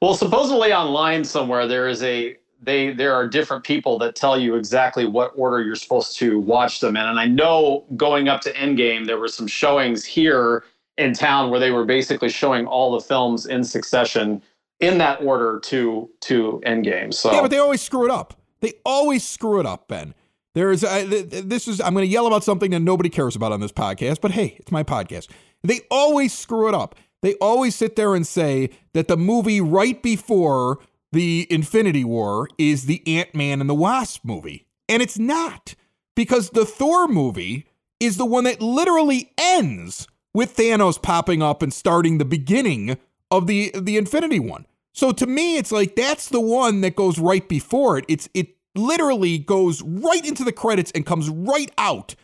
Well, 0.00 0.14
supposedly 0.14 0.72
online 0.72 1.24
somewhere 1.24 1.66
there 1.66 1.88
is 1.88 2.02
a 2.02 2.36
they 2.62 2.92
there 2.92 3.14
are 3.14 3.28
different 3.28 3.64
people 3.64 3.98
that 3.98 4.16
tell 4.16 4.38
you 4.38 4.54
exactly 4.56 5.06
what 5.06 5.32
order 5.36 5.62
you're 5.62 5.76
supposed 5.76 6.16
to 6.18 6.38
watch 6.40 6.80
them 6.80 6.96
in. 6.96 7.04
And 7.04 7.18
I 7.20 7.26
know 7.26 7.84
going 7.96 8.28
up 8.28 8.40
to 8.42 8.52
Endgame, 8.52 9.06
there 9.06 9.18
were 9.18 9.28
some 9.28 9.46
showings 9.46 10.04
here 10.04 10.64
in 10.96 11.12
town 11.12 11.50
where 11.50 11.60
they 11.60 11.70
were 11.70 11.84
basically 11.84 12.28
showing 12.28 12.66
all 12.66 12.92
the 12.92 13.00
films 13.00 13.46
in 13.46 13.64
succession 13.64 14.42
in 14.80 14.98
that 14.98 15.22
order 15.22 15.60
to 15.60 16.10
to 16.20 16.62
Endgame. 16.66 17.12
So 17.12 17.32
yeah, 17.32 17.42
but 17.42 17.50
they 17.50 17.58
always 17.58 17.82
screw 17.82 18.04
it 18.04 18.10
up. 18.10 18.34
They 18.60 18.74
always 18.84 19.24
screw 19.24 19.60
it 19.60 19.66
up, 19.66 19.88
Ben. 19.88 20.14
There 20.54 20.70
is 20.70 20.84
uh, 20.84 21.04
this 21.08 21.66
is 21.68 21.80
I'm 21.80 21.94
going 21.94 22.06
to 22.06 22.12
yell 22.12 22.26
about 22.26 22.44
something 22.44 22.70
that 22.70 22.80
nobody 22.80 23.08
cares 23.08 23.36
about 23.36 23.52
on 23.52 23.60
this 23.60 23.72
podcast, 23.72 24.20
but 24.20 24.30
hey, 24.30 24.56
it's 24.58 24.72
my 24.72 24.84
podcast. 24.84 25.28
They 25.62 25.80
always 25.90 26.32
screw 26.32 26.68
it 26.68 26.74
up 26.74 26.94
they 27.24 27.34
always 27.36 27.74
sit 27.74 27.96
there 27.96 28.14
and 28.14 28.26
say 28.26 28.68
that 28.92 29.08
the 29.08 29.16
movie 29.16 29.58
right 29.58 30.00
before 30.02 30.78
the 31.10 31.46
Infinity 31.48 32.04
War 32.04 32.48
is 32.58 32.84
the 32.84 33.02
Ant 33.06 33.34
Man 33.34 33.62
and 33.62 33.70
the 33.70 33.74
Wasp 33.74 34.26
movie. 34.26 34.66
And 34.90 35.02
it's 35.02 35.18
not, 35.18 35.74
because 36.14 36.50
the 36.50 36.66
Thor 36.66 37.08
movie 37.08 37.66
is 37.98 38.18
the 38.18 38.26
one 38.26 38.44
that 38.44 38.60
literally 38.60 39.32
ends 39.38 40.06
with 40.34 40.54
Thanos 40.54 41.00
popping 41.00 41.42
up 41.42 41.62
and 41.62 41.72
starting 41.72 42.18
the 42.18 42.26
beginning 42.26 42.98
of 43.30 43.46
the 43.46 43.72
the 43.74 43.96
Infinity 43.96 44.38
one. 44.38 44.66
So 44.92 45.10
to 45.12 45.26
me, 45.26 45.56
it's 45.56 45.72
like 45.72 45.96
that's 45.96 46.28
the 46.28 46.42
one 46.42 46.82
that 46.82 46.94
goes 46.94 47.18
right 47.18 47.48
before 47.48 47.96
it. 47.96 48.04
It's 48.06 48.28
it 48.34 48.48
literally 48.74 49.38
goes 49.38 49.80
right 49.80 50.26
into 50.26 50.44
the 50.44 50.52
credits 50.52 50.92
and 50.94 51.06
comes 51.06 51.30
right 51.30 51.70
out 51.78 52.16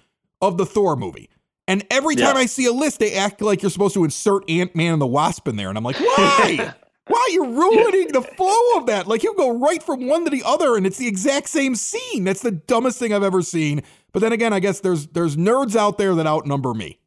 of 0.42 0.58
the 0.58 0.66
Thor 0.66 0.94
movie. 0.94 1.30
And 1.70 1.86
every 1.88 2.16
time 2.16 2.34
yeah. 2.34 2.42
I 2.42 2.46
see 2.46 2.66
a 2.66 2.72
list, 2.72 2.98
they 2.98 3.14
act 3.14 3.40
like 3.40 3.62
you're 3.62 3.70
supposed 3.70 3.94
to 3.94 4.02
insert 4.02 4.50
Ant 4.50 4.74
Man 4.74 4.94
and 4.94 5.00
the 5.00 5.06
Wasp 5.06 5.46
in 5.46 5.54
there. 5.54 5.68
And 5.68 5.78
I'm 5.78 5.84
like, 5.84 6.00
why? 6.00 6.74
why? 7.06 7.28
You're 7.30 7.46
ruining 7.46 8.08
the 8.08 8.22
flow 8.22 8.76
of 8.78 8.86
that. 8.86 9.06
Like, 9.06 9.22
you 9.22 9.32
go 9.36 9.56
right 9.56 9.80
from 9.80 10.08
one 10.08 10.24
to 10.24 10.30
the 10.30 10.42
other, 10.44 10.76
and 10.76 10.84
it's 10.84 10.98
the 10.98 11.06
exact 11.06 11.48
same 11.48 11.76
scene. 11.76 12.24
That's 12.24 12.42
the 12.42 12.50
dumbest 12.50 12.98
thing 12.98 13.14
I've 13.14 13.22
ever 13.22 13.40
seen. 13.40 13.84
But 14.10 14.18
then 14.18 14.32
again, 14.32 14.52
I 14.52 14.58
guess 14.58 14.80
there's 14.80 15.06
there's 15.06 15.36
nerds 15.36 15.76
out 15.76 15.96
there 15.96 16.16
that 16.16 16.26
outnumber 16.26 16.74
me. 16.74 16.98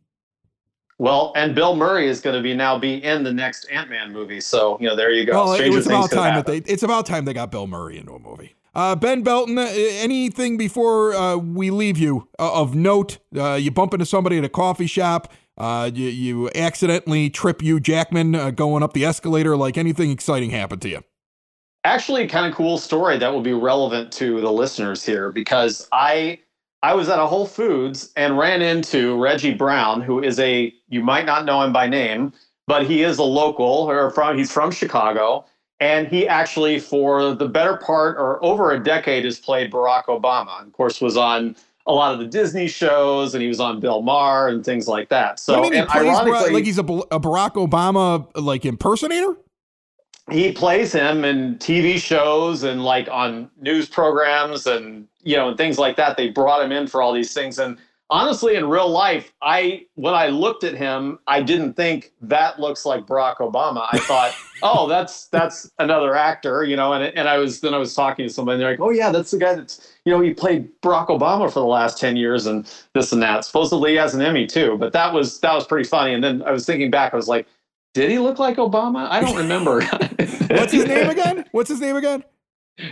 Well, 0.98 1.34
and 1.36 1.54
Bill 1.54 1.76
Murray 1.76 2.08
is 2.08 2.22
going 2.22 2.38
to 2.38 2.42
be 2.42 2.54
now 2.54 2.80
be 2.80 3.04
in 3.04 3.26
the 3.26 3.34
next 3.34 3.66
Ant 3.66 3.90
Man 3.90 4.14
movie. 4.14 4.40
So 4.40 4.78
you 4.80 4.88
know, 4.88 4.96
there 4.96 5.12
you 5.12 5.26
go. 5.26 5.34
Well, 5.34 5.54
it 5.56 5.72
was 5.72 5.88
about 5.88 6.10
time 6.10 6.36
that 6.36 6.46
they. 6.46 6.60
It's 6.60 6.84
about 6.84 7.06
time 7.06 7.26
they 7.26 7.34
got 7.34 7.52
Bill 7.52 7.68
Murray 7.68 7.98
into 7.98 8.14
a 8.14 8.20
movie. 8.20 8.56
Uh, 8.76 8.96
ben 8.96 9.22
Belton, 9.22 9.58
uh, 9.58 9.70
anything 9.72 10.58
before 10.58 11.14
uh, 11.14 11.38
we 11.38 11.70
leave 11.70 11.98
you 11.98 12.28
uh, 12.40 12.62
of 12.62 12.74
note? 12.74 13.20
Uh, 13.36 13.54
you 13.54 13.70
bump 13.70 13.94
into 13.94 14.06
somebody 14.06 14.38
at 14.40 14.44
a 14.44 14.50
coffee 14.50 14.88
shop. 14.88 15.32
You, 15.60 15.92
you 15.92 16.50
accidentally 16.56 17.30
trip 17.30 17.62
Hugh 17.62 17.80
Jackman 17.80 18.56
going 18.56 18.82
up 18.82 18.94
the 18.94 19.06
escalator. 19.06 19.56
Like 19.56 19.78
anything 19.78 20.10
exciting 20.10 20.50
happened 20.50 20.82
to 20.84 20.90
you? 20.90 21.04
Actually, 21.84 22.26
kind 22.28 22.48
of 22.48 22.56
cool 22.56 22.78
story 22.78 23.18
that 23.20 23.32
will 23.32 23.42
be 23.42 23.54
relevant 23.54 24.12
to 24.14 24.42
the 24.42 24.52
listeners 24.52 25.06
here 25.06 25.32
because 25.32 25.88
I 25.92 26.40
I 26.82 26.96
was 26.96 27.10
at 27.10 27.20
a 27.20 27.28
Whole 27.28 27.46
Foods 27.46 28.12
and 28.16 28.38
ran 28.38 28.62
into 28.62 29.22
Reggie 29.22 29.54
Brown, 29.54 30.02
who 30.02 30.24
is 30.24 30.40
a 30.40 30.74
you 30.88 31.04
might 31.04 31.26
not 31.28 31.46
know 31.46 31.62
him 31.62 31.74
by 31.74 31.88
name, 31.88 32.34
but 32.66 32.88
he 32.88 33.04
is 33.04 33.20
a 33.20 33.24
local 33.24 33.66
or 33.66 34.10
from 34.10 34.38
he's 34.38 34.52
from 34.52 34.72
Chicago 34.72 35.46
and 35.84 36.08
he 36.08 36.26
actually, 36.26 36.80
for 36.80 37.36
the 37.36 37.48
better 37.48 37.76
part 37.76 38.16
or 38.16 38.44
over 38.44 38.72
a 38.72 38.82
decade, 38.82 39.26
has 39.26 39.38
played 39.38 39.70
Barack 39.70 40.06
Obama. 40.06 40.60
And 40.60 40.68
Of 40.68 40.74
course, 40.74 41.02
was 41.02 41.18
on 41.18 41.58
a 41.88 41.92
lot 41.94 42.14
of 42.14 42.20
the 42.20 42.26
Disney 42.26 42.70
shows, 42.70 43.36
and 43.36 43.42
he 43.42 43.50
was 43.50 43.60
on 43.60 43.82
Bill 43.82 44.02
Maher 44.02 44.48
and 44.48 44.64
things 44.64 44.88
like 44.88 45.10
that. 45.10 45.42
So, 45.42 45.60
What 45.60 45.60
do 45.60 45.76
you 45.76 45.82
mean 45.84 45.90
he 45.90 46.00
plays 46.00 46.18
Barack- 46.20 46.54
like 46.54 46.64
he's 46.64 46.80
a, 46.80 46.84
a 46.84 47.20
Barack 47.20 47.56
Obama 47.56 48.26
like 48.36 48.66
impersonator? 48.66 49.36
he 50.32 50.54
plays 50.54 50.94
him 50.94 51.26
in 51.26 51.58
TV 51.58 51.98
shows 51.98 52.64
and 52.64 52.82
like 52.86 53.10
on 53.12 53.52
news 53.60 53.90
programs 53.90 54.66
and 54.66 55.06
you 55.24 55.36
know 55.36 55.50
and 55.50 55.58
things 55.58 55.78
like 55.78 55.98
that. 55.98 56.16
They 56.16 56.30
brought 56.30 56.64
him 56.64 56.72
in 56.72 56.88
for 56.88 57.02
all 57.02 57.12
these 57.12 57.34
things. 57.34 57.60
And 57.60 57.78
honestly, 58.14 58.56
in 58.56 58.70
real 58.70 58.88
life, 58.88 59.34
I 59.42 59.88
when 59.96 60.14
I 60.14 60.28
looked 60.28 60.64
at 60.64 60.76
him, 60.76 61.18
I 61.26 61.42
didn't 61.42 61.74
think 61.74 62.14
that 62.22 62.60
looks 62.60 62.86
like 62.86 63.08
Barack 63.08 63.38
Obama. 63.38 63.88
I 63.92 63.98
thought, 63.98 64.36
oh, 64.64 64.88
that's 64.88 65.26
that's 65.28 65.70
another 65.80 66.16
actor, 66.16 66.64
you 66.64 66.76
know. 66.76 66.94
And 66.94 67.04
and 67.18 67.28
I 67.28 67.38
was 67.38 67.60
then 67.60 67.74
I 67.74 67.78
was 67.78 67.96
talking 67.96 68.26
to 68.28 68.32
somebody, 68.32 68.56
and 68.56 68.62
they're 68.62 68.72
like, 68.72 68.80
oh 68.80 68.92
yeah, 68.92 69.10
that's 69.10 69.32
the 69.32 69.40
guy 69.40 69.56
that's 69.56 69.96
you 70.06 70.14
know 70.14 70.22
he 70.22 70.32
played 70.34 70.70
Barack 70.82 71.08
Obama 71.08 71.52
for 71.52 71.60
the 71.60 71.66
last 71.66 72.00
ten 72.00 72.16
years 72.16 72.46
and 72.46 72.72
this 72.94 73.12
and 73.12 73.22
that. 73.24 73.44
Supposedly 73.46 73.92
he 73.92 73.98
has 73.98 74.14
an 74.14 74.22
Emmy 74.22 74.46
too. 74.46 74.78
But 74.78 74.94
that 74.94 75.12
was 75.12 75.40
that 75.40 75.54
was 75.54 75.66
pretty 75.66 75.90
funny. 75.90 76.14
And 76.14 76.24
then 76.24 76.44
I 76.44 76.52
was 76.52 76.66
thinking 76.66 76.92
back, 76.92 77.14
I 77.14 77.18
was 77.18 77.28
like. 77.28 77.48
Did 77.96 78.10
he 78.10 78.18
look 78.18 78.40
like 78.40 78.58
Obama? 78.58 79.08
I 79.08 79.22
don't 79.22 79.36
remember. 79.36 79.82
What's 80.50 80.74
his 80.74 80.86
name 80.86 81.12
again? 81.12 81.46
What's 81.52 81.70
his 81.70 81.80
name 81.80 81.96
again? 81.96 82.24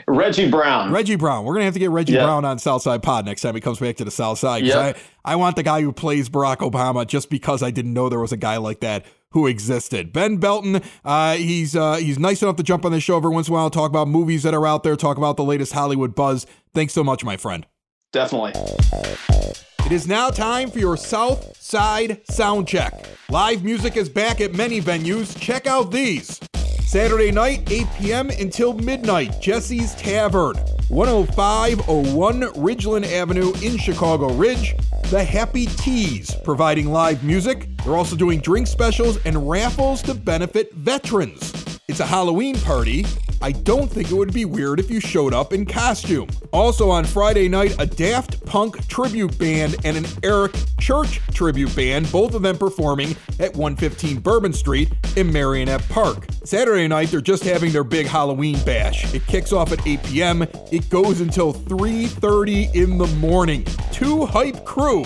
Reggie 0.08 0.50
Brown. 0.50 0.92
Reggie 0.92 1.16
Brown. 1.16 1.44
We're 1.44 1.54
gonna 1.54 1.66
have 1.66 1.74
to 1.74 1.80
get 1.80 1.90
Reggie 1.90 2.14
Yeah. 2.14 2.26
Brown 2.26 2.46
on 2.46 2.60
Southside 2.60 3.02
Pod 3.02 3.26
next 3.26 3.42
time 3.42 3.56
he 3.56 3.62
comes 3.62 3.80
back 3.80 3.96
to 3.98 4.06
the 4.06 4.12
South 4.12 4.38
Side. 4.40 4.64
Yep. 4.64 4.98
I, 5.26 5.34
I 5.34 5.36
want 5.36 5.56
the 5.56 5.64
guy 5.64 5.82
who 5.82 5.92
plays 5.92 6.30
Barack 6.30 6.58
Obama 6.58 7.06
just 7.08 7.30
because 7.30 7.64
I 7.64 7.72
didn't 7.72 7.94
know 7.94 8.08
there 8.10 8.20
was 8.20 8.32
a 8.32 8.38
guy 8.38 8.58
like 8.58 8.80
that 8.82 9.06
who 9.32 9.48
existed. 9.48 10.12
Ben 10.14 10.38
Belton, 10.38 10.82
uh, 11.06 11.36
he's 11.36 11.76
uh, 11.76 11.96
he's 11.96 12.20
nice 12.20 12.44
enough 12.44 12.58
to 12.58 12.64
jump 12.64 12.86
on 12.86 12.92
the 12.92 13.00
show 13.00 13.18
every 13.18 13.32
once 13.32 13.48
in 13.48 13.54
a 13.54 13.58
while, 13.58 13.70
talk 13.70 13.90
about 13.90 14.08
movies 14.08 14.44
that 14.44 14.54
are 14.54 14.68
out 14.68 14.84
there, 14.84 14.96
talk 14.96 15.18
about 15.18 15.36
the 15.38 15.44
latest 15.44 15.74
Hollywood 15.74 16.14
buzz. 16.14 16.46
Thanks 16.74 16.94
so 16.94 17.04
much, 17.04 17.24
my 17.24 17.38
friend. 17.38 17.66
Definitely. 18.12 18.52
It 19.86 19.92
is 19.92 20.08
now 20.08 20.30
time 20.30 20.70
for 20.70 20.80
your 20.80 20.96
South 20.96 21.58
Side 21.60 22.22
Sound 22.30 22.68
Check. 22.68 23.06
Live 23.30 23.64
music 23.64 23.98
is 23.98 24.10
back 24.10 24.42
at 24.42 24.54
many 24.54 24.80
venues. 24.80 25.38
Check 25.40 25.66
out 25.66 25.92
these. 25.92 26.40
Saturday 26.92 27.32
night, 27.32 27.72
8 27.72 27.88
p.m. 27.98 28.30
until 28.32 28.74
midnight, 28.74 29.40
Jesse's 29.40 29.96
Tavern, 29.96 30.56
10501 30.90 32.42
Ridgeland 32.42 33.10
Avenue 33.10 33.54
in 33.62 33.78
Chicago 33.78 34.34
Ridge. 34.34 34.76
The 35.10 35.24
Happy 35.24 35.68
Teas, 35.68 36.36
providing 36.44 36.92
live 36.92 37.24
music. 37.24 37.70
They're 37.86 37.96
also 37.96 38.18
doing 38.18 38.42
drink 38.42 38.68
specials 38.68 39.18
and 39.26 39.50
raffles 39.50 40.02
to 40.02 40.14
benefit 40.14 40.74
veterans. 40.74 41.80
It's 41.88 42.02
a 42.02 42.06
Halloween 42.06 42.60
party. 42.60 43.06
I 43.42 43.54
don't 43.54 43.90
think 43.90 44.12
it 44.12 44.14
would 44.14 44.34
be 44.34 44.44
weird 44.44 44.80
if 44.80 44.92
you 44.92 45.00
showed 45.00 45.34
up 45.34 45.54
in 45.54 45.66
costume. 45.66 46.28
Also 46.52 46.90
on 46.90 47.06
Friday 47.06 47.48
night, 47.48 47.74
a 47.80 47.86
Daft 47.86 48.46
Punk 48.46 48.86
tribute 48.88 49.38
band 49.40 49.78
and 49.86 49.96
an 49.96 50.06
Eric 50.24 50.54
Church 50.80 51.22
tribute 51.34 51.74
band, 51.76 52.12
both 52.12 52.36
of 52.36 52.42
them 52.42 52.58
performing 52.58 53.16
at 53.40 53.56
115 53.56 54.20
Bourbon 54.20 54.52
Street 54.52 54.92
in 55.16 55.32
Merrionette 55.32 55.88
Park. 55.90 56.28
Saturday 56.44 56.88
night, 56.88 57.10
they're 57.10 57.22
just 57.22 57.44
having 57.44 57.72
their 57.72 57.84
big 57.84 58.08
Halloween 58.08 58.60
bash. 58.66 59.14
It 59.14 59.26
kicks 59.28 59.54
off 59.54 59.72
at 59.72 59.86
8 59.86 60.04
p.m. 60.04 60.42
It 60.72 60.90
goes 60.90 61.22
until 61.22 61.54
3:30 61.54 62.74
in 62.74 62.98
the 62.98 63.08
morning. 63.18 63.64
Two 63.92 64.26
Hype 64.26 64.66
Crew 64.66 65.04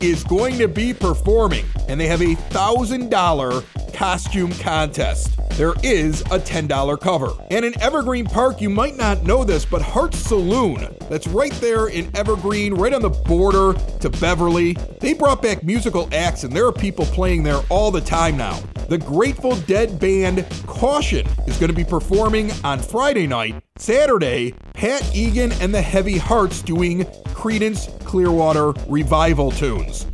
is 0.00 0.24
going 0.24 0.56
to 0.58 0.66
be 0.66 0.94
performing, 0.94 1.66
and 1.88 2.00
they 2.00 2.06
have 2.06 2.22
a 2.22 2.34
thousand 2.34 3.10
dollar 3.10 3.62
costume 3.92 4.52
contest. 4.52 5.36
There 5.58 5.74
is 5.82 6.20
a 6.22 6.38
$10 6.38 7.00
cover. 7.00 7.32
And 7.50 7.64
in 7.64 7.78
Evergreen 7.82 8.26
Park, 8.26 8.60
you 8.60 8.70
might 8.70 8.96
not 8.96 9.24
know 9.24 9.42
this, 9.42 9.64
but 9.64 9.82
Heart 9.82 10.14
Saloon, 10.14 10.94
that's 11.10 11.26
right 11.26 11.52
there 11.54 11.88
in 11.88 12.08
Evergreen, 12.16 12.74
right 12.74 12.94
on 12.94 13.02
the 13.02 13.10
border 13.10 13.72
to 13.98 14.08
Beverly, 14.08 14.74
they 15.00 15.14
brought 15.14 15.42
back 15.42 15.64
musical 15.64 16.08
acts, 16.12 16.44
and 16.44 16.52
there 16.54 16.66
are 16.66 16.72
people 16.72 17.06
playing 17.06 17.42
there 17.42 17.60
all 17.70 17.90
the 17.90 18.00
time 18.00 18.36
now. 18.36 18.60
The 18.88 18.96
Grateful 18.98 19.54
Dead 19.54 20.00
band 20.00 20.46
Caution 20.66 21.26
is 21.46 21.58
going 21.58 21.68
to 21.68 21.76
be 21.76 21.84
performing 21.84 22.50
on 22.64 22.78
Friday 22.78 23.26
night. 23.26 23.62
Saturday, 23.76 24.54
Pat 24.72 25.14
Egan 25.14 25.52
and 25.60 25.74
the 25.74 25.82
Heavy 25.82 26.16
Hearts 26.16 26.62
doing 26.62 27.00
Creedence 27.34 28.02
Clearwater 28.06 28.72
revival 28.88 29.50
tunes. 29.50 30.06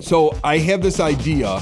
So 0.00 0.36
I 0.42 0.58
have 0.58 0.82
this 0.82 0.98
idea 0.98 1.60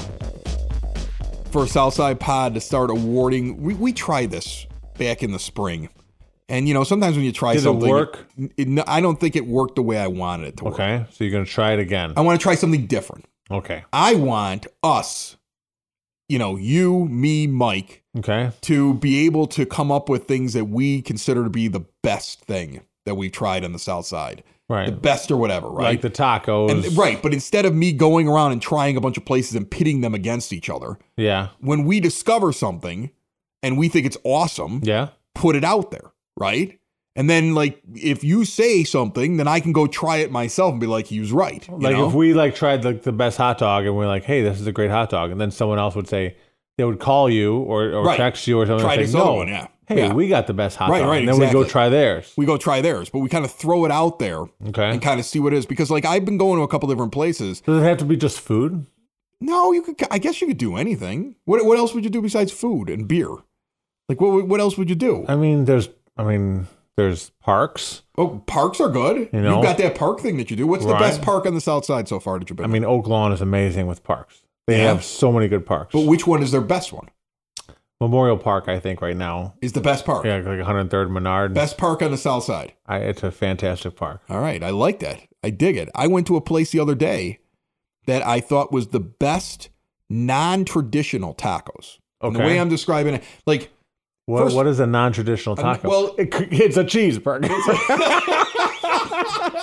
for 1.51 1.67
Southside 1.67 2.19
Pod 2.19 2.55
to 2.55 2.61
start 2.61 2.89
awarding. 2.89 3.61
We, 3.61 3.75
we 3.75 3.93
tried 3.93 4.31
this 4.31 4.65
back 4.97 5.21
in 5.21 5.31
the 5.31 5.39
spring. 5.39 5.89
And 6.49 6.67
you 6.67 6.73
know, 6.73 6.83
sometimes 6.83 7.15
when 7.15 7.25
you 7.25 7.31
try 7.31 7.53
Did 7.53 7.59
it 7.59 7.63
something, 7.63 7.89
work? 7.89 8.25
it- 8.57 8.83
I 8.87 9.01
don't 9.01 9.19
think 9.19 9.35
it 9.35 9.45
worked 9.45 9.75
the 9.75 9.83
way 9.83 9.99
I 9.99 10.07
wanted 10.07 10.47
it 10.47 10.57
to 10.57 10.63
work. 10.65 10.73
Okay, 10.73 11.05
so 11.11 11.23
you're 11.23 11.31
gonna 11.31 11.45
try 11.45 11.73
it 11.73 11.79
again. 11.79 12.13
I 12.17 12.21
want 12.21 12.39
to 12.39 12.43
try 12.43 12.55
something 12.55 12.87
different. 12.87 13.25
Okay, 13.51 13.83
I 13.93 14.15
want 14.15 14.65
us, 14.81 15.37
you 16.29 16.39
know, 16.39 16.55
you, 16.55 17.05
me, 17.05 17.47
Mike, 17.47 18.03
okay, 18.17 18.51
to 18.61 18.93
be 18.95 19.25
able 19.25 19.47
to 19.47 19.65
come 19.65 19.91
up 19.91 20.09
with 20.09 20.27
things 20.27 20.53
that 20.53 20.65
we 20.65 21.01
consider 21.01 21.43
to 21.43 21.49
be 21.49 21.67
the 21.67 21.85
best 22.01 22.41
thing 22.41 22.81
that 23.05 23.15
we've 23.15 23.31
tried 23.31 23.65
on 23.65 23.73
the 23.73 23.79
South 23.79 24.05
Side, 24.05 24.43
right. 24.69 24.85
the 24.85 24.91
best 24.91 25.29
or 25.31 25.37
whatever, 25.37 25.69
right? 25.69 25.83
Like 25.83 26.01
the 26.01 26.09
tacos, 26.09 26.71
and, 26.71 26.97
right, 26.97 27.21
but 27.21 27.33
instead 27.33 27.65
of 27.65 27.75
me 27.75 27.91
going 27.91 28.27
around 28.27 28.53
and 28.53 28.61
trying 28.61 28.97
a 28.97 29.01
bunch 29.01 29.17
of 29.17 29.25
places 29.25 29.55
and 29.55 29.69
pitting 29.69 30.01
them 30.01 30.13
against 30.13 30.53
each 30.53 30.69
other, 30.69 30.97
Yeah, 31.17 31.49
when 31.59 31.83
we 31.85 31.99
discover 31.99 32.51
something 32.53 33.11
and 33.61 33.77
we 33.77 33.89
think 33.89 34.05
it's 34.05 34.17
awesome, 34.23 34.81
yeah. 34.83 35.09
put 35.35 35.55
it 35.55 35.63
out 35.63 35.91
there, 35.91 36.11
right? 36.37 36.79
And 37.15 37.29
then, 37.29 37.53
like, 37.53 37.79
if 37.93 38.23
you 38.23 38.43
say 38.43 38.83
something, 38.83 39.37
then 39.37 39.47
I 39.47 39.59
can 39.59 39.71
go 39.71 39.85
try 39.85 40.17
it 40.17 40.31
myself 40.31 40.71
and 40.71 40.81
be 40.81 40.87
like, 40.87 41.05
he 41.07 41.19
was 41.19 41.31
right. 41.31 41.67
you 41.67 41.77
Like 41.77 41.95
know? 41.95 42.07
if 42.07 42.13
we 42.13 42.33
like 42.33 42.55
tried 42.55 42.83
like 42.83 43.03
the 43.03 43.11
best 43.11 43.37
hot 43.37 43.59
dog 43.59 43.85
and 43.85 43.95
we're 43.95 44.07
like, 44.07 44.23
hey, 44.23 44.41
this 44.41 44.59
is 44.59 44.65
a 44.65 44.71
great 44.71 44.89
hot 44.89 45.09
dog, 45.11 45.29
and 45.31 45.39
then 45.39 45.51
someone 45.51 45.77
else 45.77 45.93
would 45.95 46.07
say 46.07 46.35
they 46.77 46.83
would 46.83 46.99
call 46.99 47.29
you 47.29 47.57
or, 47.59 47.91
or 47.91 48.03
Right. 48.03 48.17
text 48.17 48.47
you 48.47 48.59
or 48.59 48.65
something. 48.65 48.83
Try 48.83 48.95
and 48.95 49.07
say, 49.09 49.17
no, 49.17 49.33
one, 49.35 49.47
yeah. 49.47 49.67
Hey, 49.85 50.07
Yeah. 50.07 50.13
we 50.13 50.27
got 50.27 50.47
the 50.47 50.53
best 50.55 50.75
hot 50.77 50.89
Right, 50.89 51.01
dog, 51.01 51.09
right, 51.09 51.19
and 51.19 51.27
then 51.27 51.37
we 51.39 51.51
go 51.51 51.63
try 51.63 51.87
theirs. 51.89 52.33
we 52.35 52.47
go 52.47 52.57
try 52.57 52.81
theirs, 52.81 53.09
but 53.09 53.19
we 53.19 53.29
kind 53.29 53.45
of 53.45 53.51
throw 53.51 53.85
it 53.85 53.91
out 53.91 54.17
there 54.17 54.45
Okay. 54.69 54.89
and 54.89 54.99
kind 54.99 55.19
of 55.19 55.25
see 55.27 55.39
what 55.39 55.53
it 55.53 55.57
is. 55.57 55.67
Because, 55.67 55.91
like, 55.91 56.05
I've 56.05 56.25
been 56.25 56.37
going 56.37 56.57
to 56.57 56.63
a 56.63 56.67
couple 56.67 56.89
different 56.89 57.11
places. 57.11 57.61
Does 57.61 57.79
it 57.79 57.85
have 57.85 57.97
to 57.99 58.05
be 58.05 58.15
just 58.17 58.39
food? 58.39 58.87
No, 59.39 59.71
you 59.71 59.81
could, 59.83 59.97
I 60.09 60.17
guess 60.17 60.41
you 60.41 60.47
could 60.47 60.57
do 60.57 60.77
anything. 60.77 61.35
What, 61.45 61.63
what 61.65 61.77
else 61.77 61.93
would 61.93 62.05
you 62.05 62.09
do 62.09 62.21
besides 62.23 62.51
food 62.51 62.89
and 62.89 63.07
beer? 63.07 63.29
Like, 64.09 64.19
what, 64.19 64.47
what 64.47 64.59
else 64.59 64.77
would 64.79 64.89
you 64.89 64.95
do? 64.95 65.25
I 65.27 65.35
mean, 65.35 65.65
there's, 65.65 65.89
I 66.17 66.23
mean, 66.23 66.65
there's 66.97 67.31
parks. 67.41 68.03
Oh, 68.17 68.43
parks 68.45 68.79
are 68.79 68.89
good. 68.89 69.29
You 69.33 69.41
know? 69.41 69.55
You've 69.55 69.63
got 69.63 69.77
that 69.79 69.95
park 69.95 70.19
thing 70.19 70.37
that 70.37 70.49
you 70.51 70.57
do. 70.57 70.67
What's 70.67 70.85
the 70.85 70.93
Right. 70.93 70.99
best 70.99 71.21
park 71.21 71.45
on 71.45 71.53
the 71.55 71.61
south 71.61 71.85
side 71.85 72.07
so 72.07 72.19
far 72.19 72.37
that 72.39 72.49
you've 72.49 72.57
been? 72.57 72.65
I 72.65 72.67
mean, 72.69 72.85
Oak 72.85 73.07
Lawn 73.07 73.31
is 73.31 73.41
amazing 73.41 73.87
with 73.87 74.03
parks. 74.03 74.41
They 74.67 74.77
Yeah. 74.77 74.89
have 74.89 75.03
so 75.03 75.31
many 75.31 75.47
good 75.47 75.65
parks. 75.65 75.91
but 75.93 76.05
which 76.05 76.25
one 76.27 76.41
is 76.43 76.51
their 76.51 76.61
best 76.61 76.93
one? 76.93 77.09
Memorial 78.01 78.37
Park, 78.37 78.67
I 78.67 78.79
think, 78.79 79.01
right 79.01 79.15
now. 79.15 79.53
Is 79.61 79.71
the 79.73 79.79
best 79.79 80.03
park? 80.05 80.25
Yeah, 80.25 80.35
like 80.37 80.59
103rd 80.59 81.09
Menard. 81.09 81.53
Best 81.53 81.77
park 81.77 82.01
on 82.01 82.11
the 82.11 82.17
south 82.17 82.43
side. 82.43 82.73
I, 82.85 82.97
it's 82.97 83.23
a 83.23 83.31
fantastic 83.31 83.95
park. 83.95 84.21
All 84.29 84.41
right, 84.41 84.61
I 84.61 84.71
like 84.71 84.99
that. 84.99 85.21
I 85.41 85.51
dig 85.51 85.77
it. 85.77 85.89
I 85.95 86.07
went 86.07 86.27
to 86.27 86.35
a 86.35 86.41
place 86.41 86.71
the 86.71 86.79
other 86.79 86.95
day 86.95 87.39
that 88.05 88.25
I 88.25 88.41
thought 88.41 88.73
was 88.73 88.87
the 88.87 88.99
best 88.99 89.69
non-traditional 90.09 91.33
tacos. 91.35 91.99
And 92.21 92.35
the 92.35 92.39
Okay. 92.39 92.47
way 92.53 92.59
I'm 92.59 92.69
describing 92.69 93.15
it, 93.15 93.23
like 93.45 93.71
What, 94.25 94.43
First- 94.43 94.55
what 94.55 94.67
is 94.67 94.79
a 94.79 94.87
non-traditional 94.87 95.55
taco? 95.57 95.89
well- 95.89 96.15
It 96.17 96.33
it's 96.51 96.77
a 96.77 96.83
cheeseburger. 96.85 97.43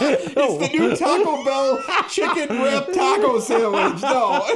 it's 0.02 0.34
the 0.34 0.70
new 0.78 0.96
Taco 0.96 1.44
Bell 1.44 1.82
chicken 2.10 2.62
wrap 2.62 2.92
taco 2.92 3.40
sandwich. 3.40 4.02
No. 4.02 4.46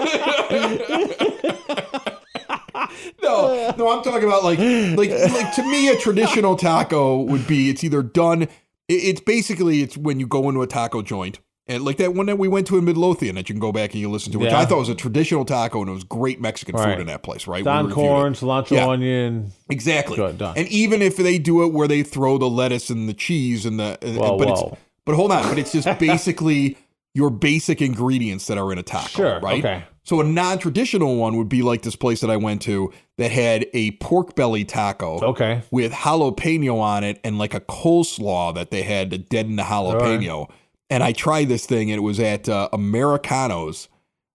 no, 3.22 3.74
no, 3.78 3.96
I'm 3.96 4.02
talking 4.02 4.24
about 4.24 4.44
like, 4.44 4.58
like, 4.58 5.10
like 5.10 5.54
to 5.54 5.62
me, 5.62 5.88
a 5.88 5.96
traditional 5.96 6.56
taco 6.56 7.22
would 7.22 7.46
be 7.46 7.70
it's 7.70 7.84
either 7.84 8.02
done. 8.02 8.42
it- 8.42 8.50
It's 8.88 9.20
basically 9.20 9.82
it's 9.82 9.96
when 9.96 10.20
you 10.20 10.26
go 10.26 10.48
into 10.48 10.62
a 10.62 10.66
taco 10.66 11.02
joint 11.02 11.38
and 11.66 11.84
like 11.84 11.96
that 11.96 12.14
one 12.14 12.26
that 12.26 12.38
we 12.38 12.46
went 12.48 12.66
to 12.68 12.76
in 12.78 12.84
Midlothian 12.84 13.34
that 13.36 13.48
you 13.48 13.54
can 13.54 13.60
go 13.60 13.72
back 13.72 13.92
and 13.92 14.00
you 14.00 14.10
listen 14.10 14.32
to, 14.32 14.38
which 14.38 14.50
Yeah. 14.50 14.60
I 14.60 14.66
thought 14.66 14.78
was 14.78 14.88
a 14.88 14.94
traditional 14.94 15.44
taco 15.44 15.80
and 15.80 15.88
it 15.88 15.92
was 15.92 16.04
great 16.04 16.40
Mexican 16.40 16.74
Right. 16.74 16.92
food 16.94 17.00
in 17.00 17.06
that 17.06 17.22
place, 17.22 17.46
right? 17.46 17.64
Don 17.64 17.90
corn, 17.90 18.34
cilantro, 18.34 18.72
Yeah. 18.72 18.88
onion. 18.88 19.52
Exactly. 19.70 20.16
Good, 20.16 20.38
done. 20.38 20.54
And 20.56 20.68
even 20.68 21.00
if 21.02 21.16
they 21.16 21.38
do 21.38 21.62
it 21.64 21.72
where 21.72 21.88
they 21.88 22.02
throw 22.02 22.36
the 22.38 22.48
lettuce 22.50 22.90
and 22.90 23.08
the 23.08 23.14
cheese 23.14 23.64
and 23.64 23.80
the, 23.80 23.98
Whoa, 24.02 24.36
but 24.38 24.48
it's 24.48 24.62
but 25.06 25.14
hold 25.16 25.32
on, 25.32 25.42
but 25.48 25.58
it's 25.58 25.72
just 25.72 25.86
basically 25.98 26.76
your 27.14 27.30
basic 27.30 27.80
ingredients 27.80 28.46
that 28.48 28.58
are 28.58 28.72
in 28.72 28.78
a 28.78 28.82
taco, 28.82 29.08
Sure, 29.08 29.40
right? 29.40 29.64
okay. 29.64 29.84
So 30.06 30.20
a 30.20 30.24
non-traditional 30.24 31.16
one 31.16 31.36
would 31.38 31.48
be 31.48 31.62
like 31.62 31.80
this 31.82 31.96
place 31.96 32.20
that 32.20 32.28
I 32.30 32.36
went 32.36 32.60
to 32.62 32.92
that 33.16 33.30
had 33.30 33.66
a 33.72 33.92
pork 33.92 34.34
belly 34.34 34.64
taco 34.64 35.18
Okay. 35.22 35.62
with 35.70 35.92
jalapeno 35.92 36.78
on 36.80 37.04
it 37.04 37.20
and 37.24 37.38
like 37.38 37.54
a 37.54 37.60
coleslaw 37.60 38.54
that 38.54 38.70
they 38.70 38.82
had 38.82 39.10
to 39.12 39.18
deaden 39.18 39.56
the 39.56 39.62
jalapeno. 39.62 40.48
And 40.90 41.02
I 41.02 41.12
tried 41.12 41.48
this 41.48 41.66
thing 41.66 41.90
and 41.90 41.98
it 41.98 42.02
was 42.02 42.20
at 42.20 42.48
uh, 42.48 42.68
Americanos 42.72 43.88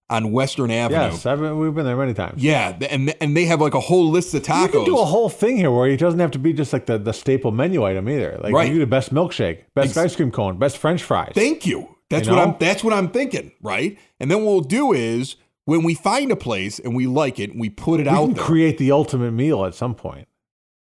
on 0.10 0.32
Western 0.32 0.72
Avenue. 0.72 1.00
Yes, 1.00 1.26
I've 1.28 1.40
been, 1.40 1.60
we've 1.60 1.74
been 1.76 1.86
there 1.86 1.96
many 1.96 2.16
times. 2.16 2.42
Yeah, 2.44 2.76
and 2.90 3.14
and 3.22 3.38
they 3.38 3.46
have 3.46 3.62
like 3.62 3.76
a 3.76 3.80
whole 3.80 4.10
list 4.10 4.34
of 4.34 4.42
tacos. 4.42 4.64
You 4.64 4.70
can 4.70 4.86
do 4.86 4.98
a 4.98 5.06
whole 5.06 5.30
thing 5.30 5.58
here 5.58 5.70
where 5.72 5.88
it 5.88 5.98
doesn't 5.98 6.20
have 6.20 6.32
to 6.32 6.40
be 6.40 6.52
just 6.52 6.74
like 6.74 6.88
the, 6.88 6.98
the 6.98 7.14
staple 7.14 7.52
menu 7.52 7.84
item 7.86 8.10
either. 8.10 8.40
Like 8.42 8.54
Right. 8.54 8.68
you 8.68 8.74
do 8.76 8.80
the 8.80 8.88
best 8.88 9.14
milkshake, 9.14 9.66
best 9.76 9.90
Ex- 9.90 9.98
ice 9.98 10.16
cream 10.16 10.32
cone, 10.32 10.58
best 10.58 10.78
French 10.80 11.04
fries. 11.04 11.34
Thank 11.36 11.66
you. 11.68 11.96
That's 12.10 12.28
You 12.28 12.34
what? 12.34 12.48
I'm 12.48 12.56
that's 12.60 12.84
what 12.84 12.94
I'm 12.94 13.10
thinking, 13.12 13.52
right? 13.62 14.00
And 14.20 14.32
then 14.32 14.44
what 14.44 14.52
we'll 14.52 14.62
do 14.62 14.94
is 14.94 15.36
when 15.66 15.84
we 15.84 15.94
find 15.94 16.32
a 16.32 16.36
place 16.36 16.80
and 16.80 16.96
we 16.96 17.06
like 17.06 17.40
it, 17.40 17.56
we 17.56 17.70
put 17.70 18.00
it 18.00 18.04
we 18.04 18.10
out 18.10 18.26
can 18.26 18.34
there. 18.34 18.44
create 18.44 18.80
the 18.80 18.92
ultimate 18.92 19.32
meal 19.32 19.64
at 19.66 19.76
some 19.76 19.94
point 19.94 20.28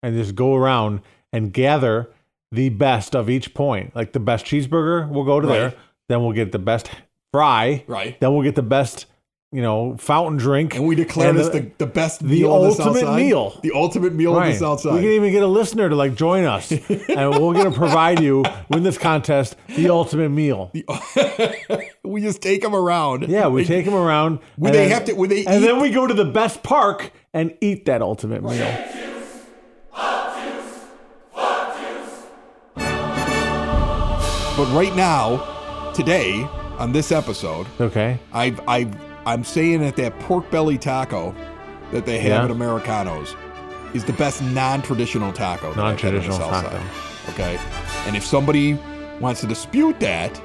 and 0.01 0.15
just 0.15 0.35
go 0.35 0.55
around 0.55 1.01
and 1.33 1.51
gather 1.51 2.09
the 2.51 2.69
best 2.69 3.15
of 3.15 3.29
each 3.29 3.53
point. 3.53 3.95
Like 3.95 4.11
the 4.13 4.19
best 4.19 4.45
cheeseburger, 4.45 5.07
we'll 5.09 5.23
go 5.25 5.39
to 5.39 5.47
Right. 5.47 5.53
there. 5.57 5.73
Then 6.09 6.21
we'll 6.23 6.33
get 6.33 6.51
the 6.51 6.59
best 6.59 6.89
fry. 7.31 7.83
right. 7.87 8.19
Then 8.19 8.33
we'll 8.33 8.43
get 8.43 8.55
the 8.55 8.61
best, 8.61 9.05
you 9.53 9.61
know, 9.61 9.95
fountain 9.97 10.35
drink. 10.37 10.75
And 10.75 10.85
we 10.85 10.95
declare 10.95 11.29
And 11.29 11.39
this 11.39 11.47
the- 11.47 11.61
the, 11.61 11.71
the 11.77 11.85
best 11.85 12.19
the 12.19 12.25
meal 12.41 12.61
the 12.63 12.71
south 12.71 12.87
ultimate 12.87 13.05
side. 13.07 13.15
meal. 13.15 13.59
The 13.63 13.71
ultimate 13.73 14.13
meal 14.13 14.35
on 14.35 14.49
the 14.49 14.55
south 14.55 14.83
We 14.83 14.91
can 14.99 15.03
even 15.05 15.31
get 15.31 15.41
a 15.43 15.47
listener 15.47 15.87
to 15.87 15.95
like 15.95 16.15
join 16.15 16.43
us, 16.43 16.71
and 16.89 16.89
we're 17.31 17.53
going 17.53 17.71
to 17.71 17.77
provide 17.77 18.19
you 18.19 18.43
with 18.69 18.83
this 18.83 18.97
contest 18.97 19.55
the 19.75 19.89
ultimate 19.89 20.29
meal. 20.29 20.71
we 22.03 22.21
just 22.21 22.41
take 22.41 22.61
them 22.61 22.75
around. 22.75 23.29
Yeah, 23.29 23.47
we 23.47 23.63
take 23.63 23.85
them 23.85 23.93
around. 23.93 24.39
Would 24.57 24.73
they 24.73 24.87
then- 24.87 24.91
have 24.91 25.05
to- 25.05 25.13
would 25.13 25.29
they 25.29 25.45
And 25.45 25.63
eat- 25.63 25.67
then 25.67 25.79
we 25.81 25.91
go 25.91 26.05
to 26.07 26.13
the 26.13 26.25
best 26.25 26.63
park 26.63 27.11
and 27.33 27.55
eat 27.61 27.85
that 27.85 28.01
ultimate 28.01 28.43
meal. 28.43 28.67
But 34.61 34.71
right 34.75 34.95
now, 34.95 35.91
today, 35.95 36.43
on 36.77 36.91
this 36.91 37.11
episode, 37.11 37.65
Okay. 37.79 38.19
I've, 38.31 38.59
I've, 38.67 38.95
I'm 39.25 39.43
saying 39.43 39.81
that 39.81 39.95
that 39.95 40.19
pork 40.19 40.51
belly 40.51 40.77
taco 40.77 41.33
that 41.91 42.05
they 42.05 42.19
have 42.19 42.29
Yeah. 42.29 42.43
at 42.45 42.51
Americanos 42.51 43.35
is 43.95 44.05
the 44.05 44.13
best 44.13 44.39
non-traditional 44.43 45.33
taco. 45.33 45.73
that 45.73 45.83
I've 45.83 45.99
had 45.99 46.13
on 46.13 46.21
the 46.21 46.27
Non-traditional 46.27 46.49
taco. 46.51 46.69
side. 46.77 46.89
Okay, 47.29 47.59
and 48.05 48.15
if 48.15 48.23
somebody 48.23 48.75
wants 49.19 49.41
to 49.41 49.47
dispute 49.47 49.99
that, 49.99 50.39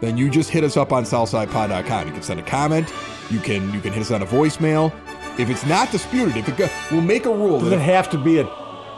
then 0.00 0.16
you 0.16 0.30
just 0.30 0.50
hit 0.50 0.62
us 0.62 0.76
up 0.76 0.92
on 0.92 1.02
SouthsidePod.com. 1.02 2.06
You 2.06 2.12
can 2.12 2.22
send 2.22 2.38
a 2.38 2.44
comment. 2.44 2.94
You 3.32 3.40
can 3.40 3.74
you 3.74 3.80
can 3.80 3.92
hit 3.92 4.00
us 4.02 4.12
on 4.12 4.22
a 4.22 4.26
voicemail. 4.26 4.92
If 5.40 5.50
it's 5.50 5.66
not 5.66 5.90
disputed, 5.90 6.36
if 6.36 6.48
it 6.48 6.56
go, 6.56 6.68
we'll 6.92 7.00
make 7.00 7.26
a 7.26 7.30
rule. 7.34 7.58
Does 7.58 7.70
That 7.70 7.80
it 7.80 7.82
have 7.82 8.08
to 8.10 8.18
be 8.18 8.38
a 8.38 8.44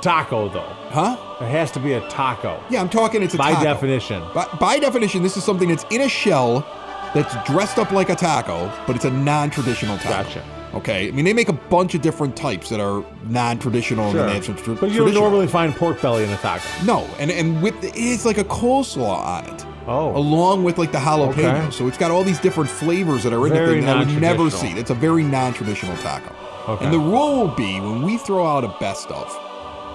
taco 0.02 0.48
though? 0.48 0.60
huh? 0.90 1.16
It 1.40 1.48
has 1.48 1.70
to 1.72 1.80
be 1.80 1.94
a 1.94 2.00
taco. 2.08 2.62
Yeah, 2.68 2.80
I'm 2.82 2.88
talking. 2.90 3.22
It's 3.22 3.34
a 3.34 3.38
By 3.38 3.52
taco. 3.52 3.64
definition. 3.64 4.22
By, 4.34 4.46
by 4.60 4.78
definition, 4.78 5.22
this 5.22 5.36
is 5.36 5.44
something 5.44 5.68
that's 5.68 5.84
in 5.90 6.02
a 6.02 6.08
shell 6.08 6.66
that's 7.14 7.34
dressed 7.50 7.78
up 7.78 7.90
like 7.92 8.10
a 8.10 8.14
taco, 8.16 8.70
but 8.86 8.96
it's 8.96 9.04
a 9.04 9.10
non-traditional 9.10 9.96
taco. 9.98 10.22
Gotcha. 10.24 10.44
Okay, 10.74 11.08
I 11.08 11.10
mean 11.10 11.26
they 11.26 11.34
make 11.34 11.50
a 11.50 11.52
bunch 11.52 11.94
of 11.94 12.00
different 12.00 12.34
types 12.34 12.70
that 12.70 12.80
are 12.80 13.04
non-traditional 13.28 14.04
and 14.06 14.12
Sure. 14.12 14.20
then 14.22 14.28
they 14.28 14.34
have 14.36 14.44
some 14.46 14.56
tr- 14.56 14.72
But 14.72 14.90
you 14.90 15.04
don't 15.04 15.12
normally 15.14 15.46
find 15.46 15.74
pork 15.76 16.00
belly 16.00 16.24
in 16.24 16.30
a 16.30 16.36
taco. 16.38 16.64
no, 16.84 17.06
and 17.18 17.30
and 17.30 17.62
with 17.62 17.74
it's 17.82 18.24
like 18.24 18.38
a 18.38 18.44
coleslaw 18.44 19.18
on 19.18 19.44
it, 19.46 19.66
Oh. 19.86 20.16
along 20.16 20.64
with 20.64 20.78
like 20.78 20.90
the 20.92 20.98
jalapeno. 20.98 21.64
Okay. 21.64 21.70
So 21.70 21.88
it's 21.88 21.98
got 21.98 22.10
all 22.10 22.24
these 22.24 22.38
different 22.38 22.70
flavors 22.70 23.22
that 23.24 23.34
are 23.34 23.46
in 23.46 23.52
Very 23.52 23.74
thing 23.76 23.86
that 23.86 23.96
I 23.96 24.04
would 24.04 24.18
never 24.20 24.48
see. 24.48 24.68
It's 24.68 24.90
a 24.90 24.94
very 24.94 25.22
non-traditional 25.24 25.96
taco. 25.98 26.32
Okay. 26.68 26.84
And 26.86 26.94
the 26.94 26.98
rule 26.98 27.36
will 27.40 27.54
be 27.54 27.78
when 27.78 28.02
we 28.02 28.16
throw 28.16 28.46
out 28.46 28.64
a 28.64 28.68
best 28.80 29.10
of, 29.10 29.28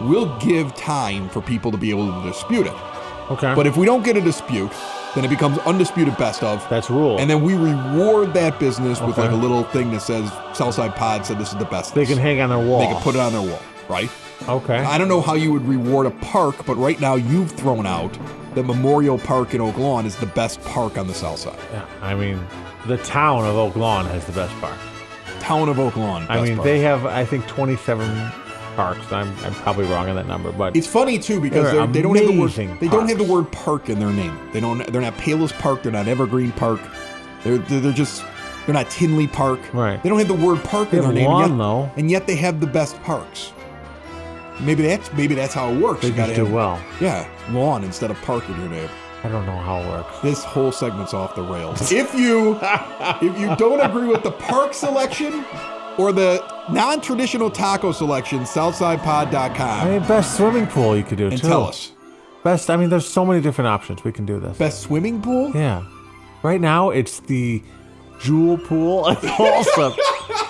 we'll 0.02 0.38
give 0.40 0.74
time 0.76 1.30
for 1.30 1.42
people 1.42 1.72
to 1.72 1.78
be 1.78 1.90
able 1.90 2.12
to 2.22 2.28
dispute 2.28 2.68
it. 2.68 2.74
Okay. 3.32 3.54
But 3.56 3.68
if 3.68 3.76
we 3.78 3.86
don't 3.86 4.04
get 4.04 4.16
a 4.16 4.22
dispute, 4.22 4.72
then 5.16 5.26
it 5.26 5.30
becomes 5.30 5.58
undisputed 5.60 6.16
best 6.18 6.44
of. 6.44 6.66
That's 6.70 6.90
rule. 6.90 7.18
And 7.20 7.30
then 7.30 7.44
we 7.44 7.56
reward 7.56 8.34
that 8.36 8.60
business 8.60 9.02
with 9.02 9.18
Okay. 9.18 9.24
like 9.24 9.32
a 9.32 9.36
little 9.36 9.64
thing 9.64 9.92
that 9.92 10.02
says 10.02 10.32
Southside 10.54 10.96
Pod 10.96 11.26
said 11.26 11.38
this 11.38 11.52
is 11.52 11.58
the 11.58 11.66
best. 11.66 11.94
they 11.96 12.06
can 12.06 12.18
hang 12.18 12.40
on 12.42 12.50
their 12.50 12.60
wall. 12.60 12.80
They 12.80 12.88
can 12.88 13.02
put 13.02 13.16
it 13.16 13.20
on 13.22 13.34
their 13.34 13.42
wall, 13.42 13.60
right? 13.90 14.10
Okay. 14.48 14.78
I 14.78 14.98
don't 14.98 15.08
know 15.10 15.20
how 15.22 15.34
you 15.34 15.52
would 15.52 15.68
reward 15.68 16.06
a 16.06 16.12
park, 16.12 16.66
but 16.66 16.76
right 16.76 17.00
now 17.02 17.16
you've 17.16 17.52
thrown 17.52 17.86
out 17.86 18.18
that 18.54 18.64
Memorial 18.64 19.18
Park 19.18 19.54
in 19.54 19.62
Oak 19.62 19.78
Lawn 19.78 20.06
is 20.06 20.16
the 20.16 20.26
best 20.28 20.62
park 20.62 20.98
on 20.98 21.08
the 21.08 21.14
south 21.14 21.40
side. 21.40 21.58
Yeah, 21.74 21.86
I 22.02 22.14
mean, 22.16 22.40
the 22.86 22.98
town 22.98 23.44
of 23.46 23.56
Oak 23.56 23.76
Lawn 23.76 24.06
has 24.06 24.26
the 24.26 24.32
best 24.32 24.54
park. 24.62 24.78
Town 25.40 25.68
of 25.70 25.80
Oak 25.80 25.96
Lawn. 25.98 26.24
I 26.30 26.36
best 26.38 26.44
mean, 26.48 26.56
park. 26.58 26.66
they 26.66 26.80
have, 26.80 27.06
I 27.06 27.26
think, 27.26 27.46
27 27.48 28.08
parks. 28.78 29.12
I'm, 29.12 29.28
I'm 29.44 29.54
probably 29.56 29.86
wrong 29.88 30.08
on 30.08 30.16
that 30.16 30.28
number, 30.28 30.54
but 30.54 30.76
It's 30.78 30.88
funny 30.88 31.20
too 31.20 31.42
because 31.42 31.66
They're 31.66 31.74
they're, 31.86 31.88
they 31.88 32.02
don't 32.02 32.16
have 32.16 32.28
the 32.28 32.32
word 32.40 32.46
amazing 32.46 32.78
they 32.80 32.88
don't 32.88 33.10
have 33.10 33.18
the 33.18 33.26
parks. 33.26 33.32
word 33.32 33.52
park 33.52 33.90
in 33.90 34.00
their 34.00 34.14
name. 34.14 34.40
They 34.54 34.62
don't. 34.62 34.86
They're 34.92 35.02
not 35.02 35.18
Palos 35.18 35.52
Park. 35.52 35.84
They're 35.84 35.92
not 35.92 36.08
Evergreen 36.08 36.54
Park. 36.54 36.80
They're 37.44 37.58
they're, 37.58 37.80
they're 37.82 37.92
just 37.92 38.24
they're 38.66 38.74
not 38.74 38.90
Tinley 38.90 39.28
Park. 39.28 39.60
Right. 39.74 40.02
They 40.02 40.08
don't 40.10 40.20
have 40.20 40.28
the 40.30 40.34
word 40.46 40.64
park 40.64 40.92
They 40.92 40.98
in 40.98 41.04
their 41.04 41.12
have 41.12 41.16
name. 41.16 41.28
lawn, 41.30 41.44
and 41.44 41.52
yet, 41.52 41.58
though. 41.58 41.92
and 41.98 42.12
yet 42.12 42.28
they 42.28 42.36
have 42.38 42.60
the 42.62 42.68
best 42.68 43.02
parks. 43.04 43.52
Maybe 44.60 44.84
that's 44.84 45.12
maybe 45.14 45.36
that's 45.36 45.54
how 45.54 45.72
it 45.72 45.80
works. 45.82 46.02
they 46.02 46.08
You 46.10 46.14
gotta 46.16 46.34
just 46.34 46.38
do 46.40 46.46
have- 46.46 46.54
well. 46.54 46.82
Yeah, 47.02 47.28
lawn 47.52 47.84
instead 47.84 48.10
of 48.12 48.18
park 48.22 48.48
in 48.50 48.60
your 48.60 48.70
name. 48.70 48.90
I 49.24 49.30
don't 49.30 49.46
know 49.48 49.56
how 49.58 49.82
it 49.82 49.88
works. 49.88 50.20
This 50.22 50.44
whole 50.44 50.72
segment's 50.72 51.14
off 51.14 51.36
the 51.36 51.42
rails. 51.42 51.92
if 51.92 52.14
you 52.14 52.58
if 53.22 53.40
you 53.40 53.56
don't 53.56 53.80
agree 53.82 54.08
with 54.08 54.24
the 54.24 54.32
park 54.32 54.74
selection 54.74 55.44
or 55.98 56.12
the 56.12 56.44
non-traditional 56.72 57.50
taco 57.50 57.92
selection, 57.92 58.40
I 58.40 58.44
SouthsidePod.com, 58.44 59.90
mean, 59.90 60.08
best 60.08 60.38
swimming 60.38 60.68
pool 60.68 60.96
you 60.98 61.04
could 61.04 61.18
do 61.18 61.28
and 61.28 61.38
too. 61.42 61.48
tell 61.48 61.64
us. 61.66 61.92
Best. 62.44 62.70
I 62.70 62.78
mean, 62.78 62.90
there's 62.90 63.08
so 63.08 63.26
many 63.26 63.42
different 63.42 63.68
options 63.68 64.04
we 64.04 64.12
can 64.12 64.26
do 64.26 64.40
this. 64.40 64.58
Best 64.58 64.82
swimming 64.82 65.22
pool? 65.22 65.52
Yeah. 65.56 65.84
Right 66.44 66.62
now, 66.62 66.92
it's 66.92 67.20
the 67.22 67.62
Jewel 68.20 68.58
Pool 68.58 69.10
at 69.10 69.20
Folsom, 69.22 69.94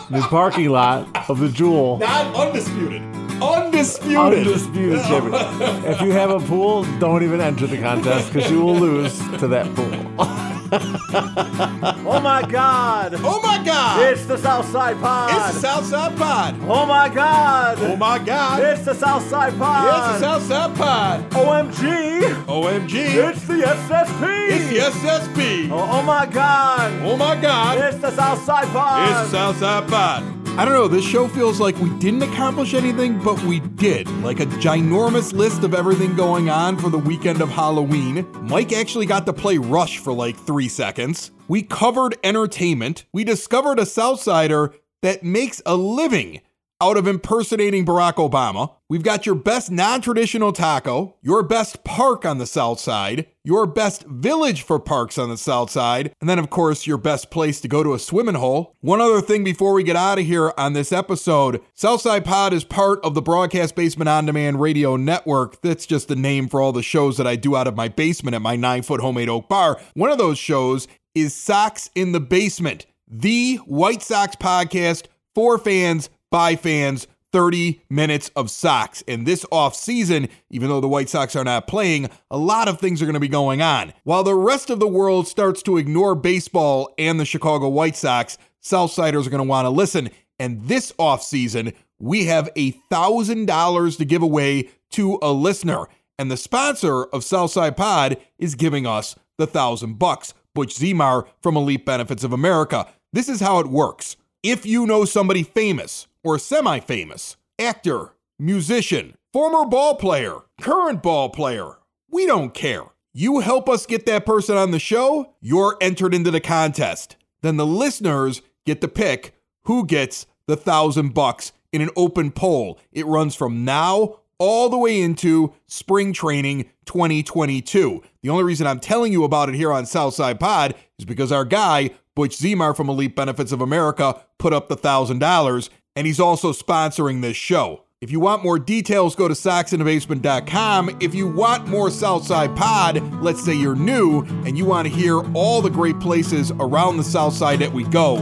the 0.10 0.22
parking 0.30 0.70
lot 0.70 1.30
of 1.30 1.40
the 1.40 1.50
Jewel. 1.50 1.98
Not 1.98 2.36
undisputed. 2.36 3.02
Undisputed. 3.42 4.18
Undisputed 4.18 5.00
champion. 5.06 5.86
If 5.86 6.02
you 6.02 6.12
have 6.12 6.30
a 6.30 6.40
pool, 6.40 6.84
don't 7.00 7.24
even 7.24 7.40
enter 7.42 7.68
the 7.68 7.78
contest 7.80 8.34
because 8.34 8.50
you 8.52 8.62
will 8.62 8.76
lose 8.76 9.18
to 9.40 9.48
that 9.48 9.74
pool. 9.76 10.26
Oh 12.10 12.20
my 12.22 12.42
God! 12.48 13.14
Oh 13.18 13.42
my 13.42 13.64
God! 13.64 14.02
It's 14.12 14.26
the 14.26 14.38
Southside 14.38 15.00
Pod. 15.00 15.32
It's 15.34 15.56
the 15.56 15.62
Southside 15.68 16.18
Pod. 16.18 16.56
oh 16.64 16.86
my 16.86 17.10
God! 17.10 17.78
Oh 17.82 17.96
my 17.96 18.20
God! 18.20 18.62
It's 18.64 18.84
the 18.84 18.94
Southside 18.94 19.58
Pod. 19.58 20.12
It's 20.14 20.20
the 20.22 20.40
Southside 20.40 20.76
Pod. 20.76 21.30
OMG! 21.32 22.46
OMG! 22.46 22.94
It's 23.30 23.48
the 23.48 23.54
SSP. 23.54 24.50
It's 24.50 24.70
the 24.70 24.78
SSP. 25.08 25.70
Oh, 25.72 26.00
oh 26.00 26.02
my 26.04 26.26
God! 26.26 26.92
Oh 27.04 27.16
my 27.18 27.36
God! 27.40 27.78
It's 27.78 28.02
the 28.02 28.12
Southside 28.12 28.68
Pod. 28.68 29.10
It's 29.10 29.32
the 29.32 29.38
Southside 29.38 29.90
Pod. 29.90 30.47
I 30.58 30.66
don't 30.66 30.74
know. 30.74 30.88
This 30.88 31.06
show 31.06 31.28
feels 31.28 31.60
like 31.60 31.78
we 31.78 31.92
didn't 32.00 32.24
accomplish 32.24 32.74
anything, 32.74 33.24
but 33.24 33.40
we 33.44 33.60
did. 33.60 34.10
Like 34.24 34.40
a 34.40 34.48
ginormous 34.48 35.32
list 35.32 35.64
of 35.64 35.76
everything 35.76 36.16
going 36.16 36.50
on 36.50 36.78
for 36.78 36.90
the 36.90 36.98
weekend 36.98 37.42
of 37.42 37.50
Halloween. 37.50 38.26
Mike 38.42 38.74
actually 38.74 39.06
got 39.06 39.28
to 39.28 39.34
play 39.34 39.60
Rush 39.60 40.00
for 40.00 40.12
like 40.12 40.36
three 40.36 40.68
seconds. 40.68 41.30
We 41.48 41.62
covered 41.62 42.18
entertainment. 42.24 43.06
We 43.14 43.24
discovered 43.24 43.78
a 43.78 43.84
Southsider 43.84 44.74
that 45.04 45.24
makes 45.24 45.62
a 45.64 45.76
living 45.76 46.42
out 46.80 46.98
of 46.98 47.08
impersonating 47.08 47.86
Barack 47.86 48.16
Obama. 48.16 48.74
We've 48.90 49.04
got 49.04 49.26
your 49.26 49.36
best 49.36 49.72
non 49.72 50.02
traditional 50.02 50.54
taco, 50.54 51.18
your 51.22 51.44
best 51.44 51.84
park 51.84 52.26
on 52.26 52.38
the 52.38 52.46
south 52.46 52.80
side, 52.80 53.28
your 53.44 53.66
best 53.66 54.04
village 54.04 54.62
for 54.62 54.80
parks 54.80 55.18
on 55.18 55.30
the 55.30 55.38
south 55.38 55.72
side, 55.72 56.14
and 56.22 56.30
then, 56.30 56.40
of 56.40 56.50
course, 56.50 56.88
your 56.88 56.98
best 56.98 57.30
place 57.32 57.60
to 57.62 57.68
go 57.68 57.84
to 57.84 57.94
a 57.94 58.00
swimming 58.00 58.36
hole. 58.36 58.76
One 58.82 59.02
other 59.02 59.22
thing 59.22 59.44
before 59.44 59.74
we 59.74 59.84
get 59.84 59.96
out 59.96 60.20
of 60.20 60.26
here 60.26 60.54
on 60.58 60.74
this 60.74 60.92
episode 60.92 61.62
Southside 61.74 62.24
Pod 62.24 62.54
is 62.54 62.64
part 62.64 63.04
of 63.04 63.14
the 63.14 63.22
Broadcast 63.22 63.76
Basement 63.76 64.10
On 64.10 64.26
Demand 64.26 64.62
Radio 64.62 64.96
Network. 64.96 65.62
That's 65.62 65.86
just 65.86 66.08
the 66.08 66.16
name 66.16 66.48
for 66.48 66.62
all 66.62 66.72
the 66.72 66.84
shows 66.84 67.18
that 67.18 67.28
I 67.28 67.36
do 67.36 67.56
out 67.56 67.68
of 67.68 67.76
my 67.76 67.88
basement 67.88 68.36
at 68.36 68.42
my 68.42 68.56
nine 68.56 68.84
foot 68.84 69.02
homemade 69.02 69.30
oak 69.30 69.50
bar. 69.50 69.80
One 69.96 70.12
of 70.12 70.18
those 70.18 70.38
shows 70.38 70.88
is 71.16 71.34
Socks 71.34 71.90
in 71.96 72.12
the 72.12 72.20
Basement, 72.20 72.86
the 73.08 73.56
White 73.66 74.04
Sox 74.04 74.36
podcast 74.36 75.08
for 75.34 75.58
fans 75.58 76.10
by 76.30 76.56
fans 76.56 77.08
30 77.34 77.82
minutes 77.90 78.32
of 78.36 78.50
Sox. 78.50 79.04
And 79.08 79.26
this 79.26 79.46
off 79.52 79.76
season, 79.76 80.30
even 80.50 80.70
though 80.70 80.82
the 80.82 80.88
White 80.88 81.10
Sox 81.10 81.36
are 81.36 81.44
not 81.44 81.68
playing, 81.68 82.10
a 82.32 82.38
lot 82.38 82.68
of 82.68 82.80
things 82.80 83.02
are 83.02 83.06
going 83.06 83.14
to 83.14 83.20
be 83.20 83.28
going 83.28 83.62
on. 83.62 83.94
While 84.04 84.24
the 84.24 84.36
rest 84.36 84.70
of 84.70 84.80
the 84.80 84.88
world 84.88 85.28
starts 85.28 85.62
to 85.64 85.78
ignore 85.78 86.16
baseball 86.16 86.94
and 86.98 87.20
the 87.20 87.26
Chicago 87.26 87.68
White 87.68 87.96
Sox, 87.96 88.38
Southsiders 88.64 89.28
are 89.28 89.30
going 89.30 89.44
to 89.44 89.50
want 89.50 89.66
to 89.66 89.70
listen. 89.70 90.10
And 90.40 90.68
this 90.68 90.94
off 90.98 91.24
season, 91.24 91.74
we 92.00 92.26
have 92.26 92.50
a 92.56 92.74
$1,000 92.92 93.98
to 93.98 94.06
give 94.06 94.22
away 94.22 94.70
to 94.92 95.20
a 95.22 95.32
listener. 95.32 95.88
And 96.20 96.32
the 96.32 96.38
sponsor 96.38 97.04
of 97.06 97.24
Southside 97.24 97.78
Pod 97.78 98.18
is 98.40 98.56
giving 98.56 98.88
us 98.88 99.16
the 99.38 99.48
thousand 99.48 100.00
bucks. 100.00 100.34
Butch 100.56 100.76
Zemar 100.76 101.28
from 101.42 101.56
Elite 101.56 101.86
Benefits 101.86 102.24
of 102.24 102.34
America. 102.34 102.88
This 103.14 103.30
is 103.30 103.40
how 103.40 103.60
it 103.60 103.68
works. 103.68 104.18
If 104.42 104.66
you 104.66 104.88
know 104.88 105.06
somebody 105.06 105.44
famous 105.44 106.08
or 106.28 106.38
semi 106.38 106.80
famous, 106.82 107.38
actor, 107.58 108.14
musician, 108.38 109.16
former 109.32 109.66
ball 109.66 109.96
player, 109.96 110.40
current 110.60 111.02
ball 111.02 111.30
player, 111.30 111.78
we 112.12 112.26
don't 112.26 112.54
care. 112.54 112.84
You 113.14 113.40
help 113.40 113.70
us 113.70 113.86
get 113.86 114.06
that 114.06 114.26
person 114.26 114.58
on 114.58 114.72
the 114.72 114.80
show, 114.80 115.34
you're 115.40 115.78
entered 115.80 116.14
into 116.14 116.30
the 116.30 116.42
contest. 116.42 117.16
Then 117.42 117.56
the 117.56 117.66
listeners 117.66 118.42
get 118.66 118.82
to 118.82 118.90
pick 118.90 119.34
who 119.64 119.86
gets 119.86 120.28
the 120.48 120.58
thousand 120.58 121.14
bucks 121.14 121.54
in 121.72 121.82
an 121.82 121.90
open 121.96 122.32
poll. 122.32 122.78
It 122.92 123.06
runs 123.06 123.34
from 123.34 123.64
now 123.64 124.20
all 124.38 124.70
the 124.70 124.78
way 124.78 125.02
into 125.02 125.54
spring 125.68 126.12
training 126.14 126.70
2022. 126.86 128.04
The 128.22 128.30
only 128.30 128.44
reason 128.44 128.68
I'm 128.68 128.80
telling 128.80 129.12
you 129.14 129.24
about 129.24 129.50
it 129.50 129.56
here 129.56 129.72
on 129.72 129.86
Southside 129.86 130.40
Pod 130.40 130.76
is 131.00 131.06
because 131.06 131.32
our 131.32 131.46
guy, 131.46 131.92
Butch 132.16 132.38
Zemar 132.38 132.76
from 132.76 132.90
Elite 132.90 133.16
Benefits 133.16 133.52
of 133.52 133.62
America, 133.62 134.22
put 134.38 134.54
up 134.54 134.70
the 134.70 134.78
$1,000, 134.78 135.70
and 135.98 136.06
he's 136.06 136.20
also 136.20 136.54
sponsoring 136.54 137.24
this 137.24 137.36
show. 137.36 137.82
If 138.02 138.12
you 138.12 138.20
want 138.20 138.44
more 138.44 138.60
details, 138.60 139.16
go 139.16 139.28
to 139.28 139.34
socksinthebasement.com. 139.34 140.98
If 141.00 141.16
you 141.16 141.28
want 141.28 141.68
more 141.68 141.90
Southside 141.90 142.56
Pod, 142.56 143.02
let's 143.24 143.44
say 143.44 143.56
you're 143.56 143.76
new 143.76 144.22
and 144.46 144.56
you 144.56 144.64
want 144.64 144.88
to 144.88 144.94
hear 144.94 145.20
all 145.34 145.64
the 145.64 145.72
great 145.72 146.00
places 146.00 146.52
around 146.52 146.98
the 146.98 147.04
Southside 147.04 147.58
that 147.60 147.72
we 147.74 147.84
go, 147.86 148.18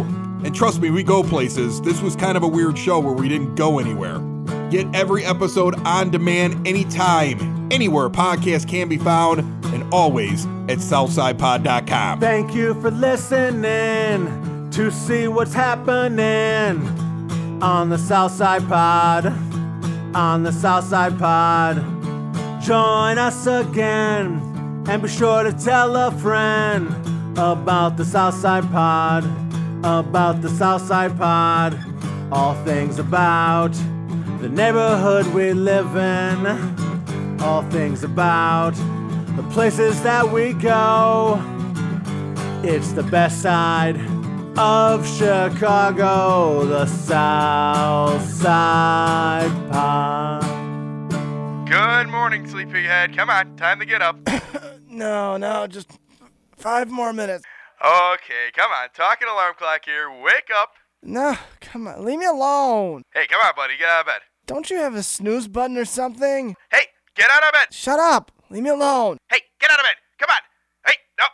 and 0.45 0.55
trust 0.55 0.79
me, 0.79 0.89
we 0.89 1.03
go 1.03 1.21
places. 1.21 1.81
This 1.81 2.01
was 2.01 2.15
kind 2.15 2.38
of 2.38 2.43
a 2.43 2.47
weird 2.47 2.77
show 2.77 2.97
where 2.97 3.13
we 3.13 3.27
didn't 3.27 3.55
go 3.55 3.79
anywhere. 3.79 4.19
Get 4.69 4.88
every 4.95 5.25
episode 5.25 5.75
on 5.85 6.11
demand 6.11 6.65
anytime, 6.65 7.69
anywhere 7.73 8.09
podcasts 8.09 8.65
can 8.65 8.88
be 8.88 8.97
found, 8.97 9.41
and 9.73 9.83
always 9.93 10.45
at 10.69 10.77
southsidepod.com. 10.77 12.21
Thank 12.21 12.55
you 12.55 12.73
for 12.79 12.89
listening 12.89 14.69
to 14.71 14.89
see 14.91 15.27
what's 15.27 15.53
happening 15.53 17.04
on 17.61 17.89
the 17.89 17.97
Southside 17.97 18.67
Pod. 18.67 19.27
On 20.15 20.43
the 20.43 20.51
Southside 20.51 21.17
Pod. 21.17 21.77
Join 22.61 23.17
us 23.17 23.47
again 23.47 24.83
and 24.87 25.01
be 25.01 25.07
sure 25.07 25.43
to 25.43 25.51
tell 25.51 25.95
a 25.95 26.11
friend 26.11 26.87
about 27.37 27.97
the 27.97 28.05
Southside 28.05 28.63
Pod. 28.71 29.23
About 29.79 30.41
the 30.41 30.49
Southside 30.49 31.17
Pod. 31.17 31.79
All 32.31 32.55
things 32.65 32.99
about 32.99 33.73
the 34.39 34.49
neighborhood 34.49 35.27
we 35.27 35.53
live 35.53 35.95
in. 35.95 37.41
All 37.41 37.63
things 37.63 38.03
about 38.03 38.73
the 39.35 39.43
places 39.51 40.01
that 40.03 40.31
we 40.31 40.53
go. 40.53 41.41
It's 42.63 42.93
the 42.93 43.03
best 43.03 43.41
side 43.41 44.14
of 44.57 45.05
Chicago, 45.05 46.65
the 46.65 46.85
South 46.85 48.23
Side 48.29 49.51
Pod. 49.71 50.43
Good 51.67 52.07
morning, 52.09 52.47
sleepyhead. 52.47 53.15
Come 53.15 53.29
on, 53.29 53.55
time 53.57 53.79
to 53.79 53.85
get 53.85 54.01
up. 54.01 54.17
No, 54.87 55.35
no, 55.35 55.67
just 55.67 55.91
five 56.55 56.89
more 56.89 57.11
minutes. 57.11 57.43
Okay, 57.83 58.49
come 58.55 58.71
on. 58.71 58.87
Talking 58.95 59.27
alarm 59.27 59.55
clock 59.57 59.83
here. 59.83 60.09
Wake 60.09 60.47
up. 60.55 60.71
No, 61.03 61.37
come 61.59 61.87
on, 61.87 62.05
leave 62.05 62.19
me 62.19 62.25
alone. 62.25 63.01
Hey, 63.13 63.27
come 63.27 63.41
on, 63.41 63.51
buddy. 63.57 63.73
Get 63.77 63.89
out 63.89 63.99
of 64.01 64.05
bed. 64.05 64.21
Don't 64.47 64.69
you 64.69 64.77
have 64.77 64.95
a 64.95 65.03
snooze 65.03 65.49
button 65.49 65.75
or 65.77 65.83
something? 65.83 66.55
Hey, 66.71 66.83
get 67.13 67.29
out 67.29 67.43
of 67.43 67.51
bed. 67.51 67.73
Shut 67.73 67.99
up. 67.99 68.31
Leave 68.49 68.63
me 68.63 68.69
alone. 68.69 69.17
Hey, 69.29 69.39
get 69.59 69.69
out 69.69 69.79
of 69.79 69.83
bed. 69.83 69.95
Come 70.17 70.29
on. 70.29 70.41
Hey, 70.87 70.93
no. 71.19 71.25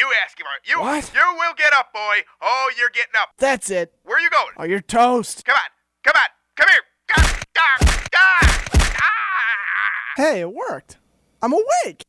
You 0.00 0.10
ask 0.24 0.38
him. 0.40 0.46
You, 0.64 0.80
What? 0.80 1.12
you 1.14 1.20
will 1.36 1.52
get 1.58 1.74
up, 1.74 1.92
boy. 1.92 2.22
Oh, 2.40 2.72
you're 2.78 2.88
getting 2.88 3.12
up. 3.20 3.28
That's 3.36 3.68
it. 3.68 3.92
Where 4.02 4.16
are 4.16 4.20
you 4.20 4.30
going? 4.30 4.54
Oh, 4.56 4.64
you're 4.64 4.80
toast. 4.80 5.44
Come 5.44 5.54
on. 5.54 5.70
Come 6.02 6.14
on. 6.16 6.30
Come 6.56 6.68
here. 6.70 6.80
Ah, 7.18 7.42
ah, 7.58 9.02
ah. 9.02 10.12
Hey, 10.16 10.40
it 10.40 10.54
worked. 10.54 10.96
I'm 11.42 11.52
awake. 11.52 12.06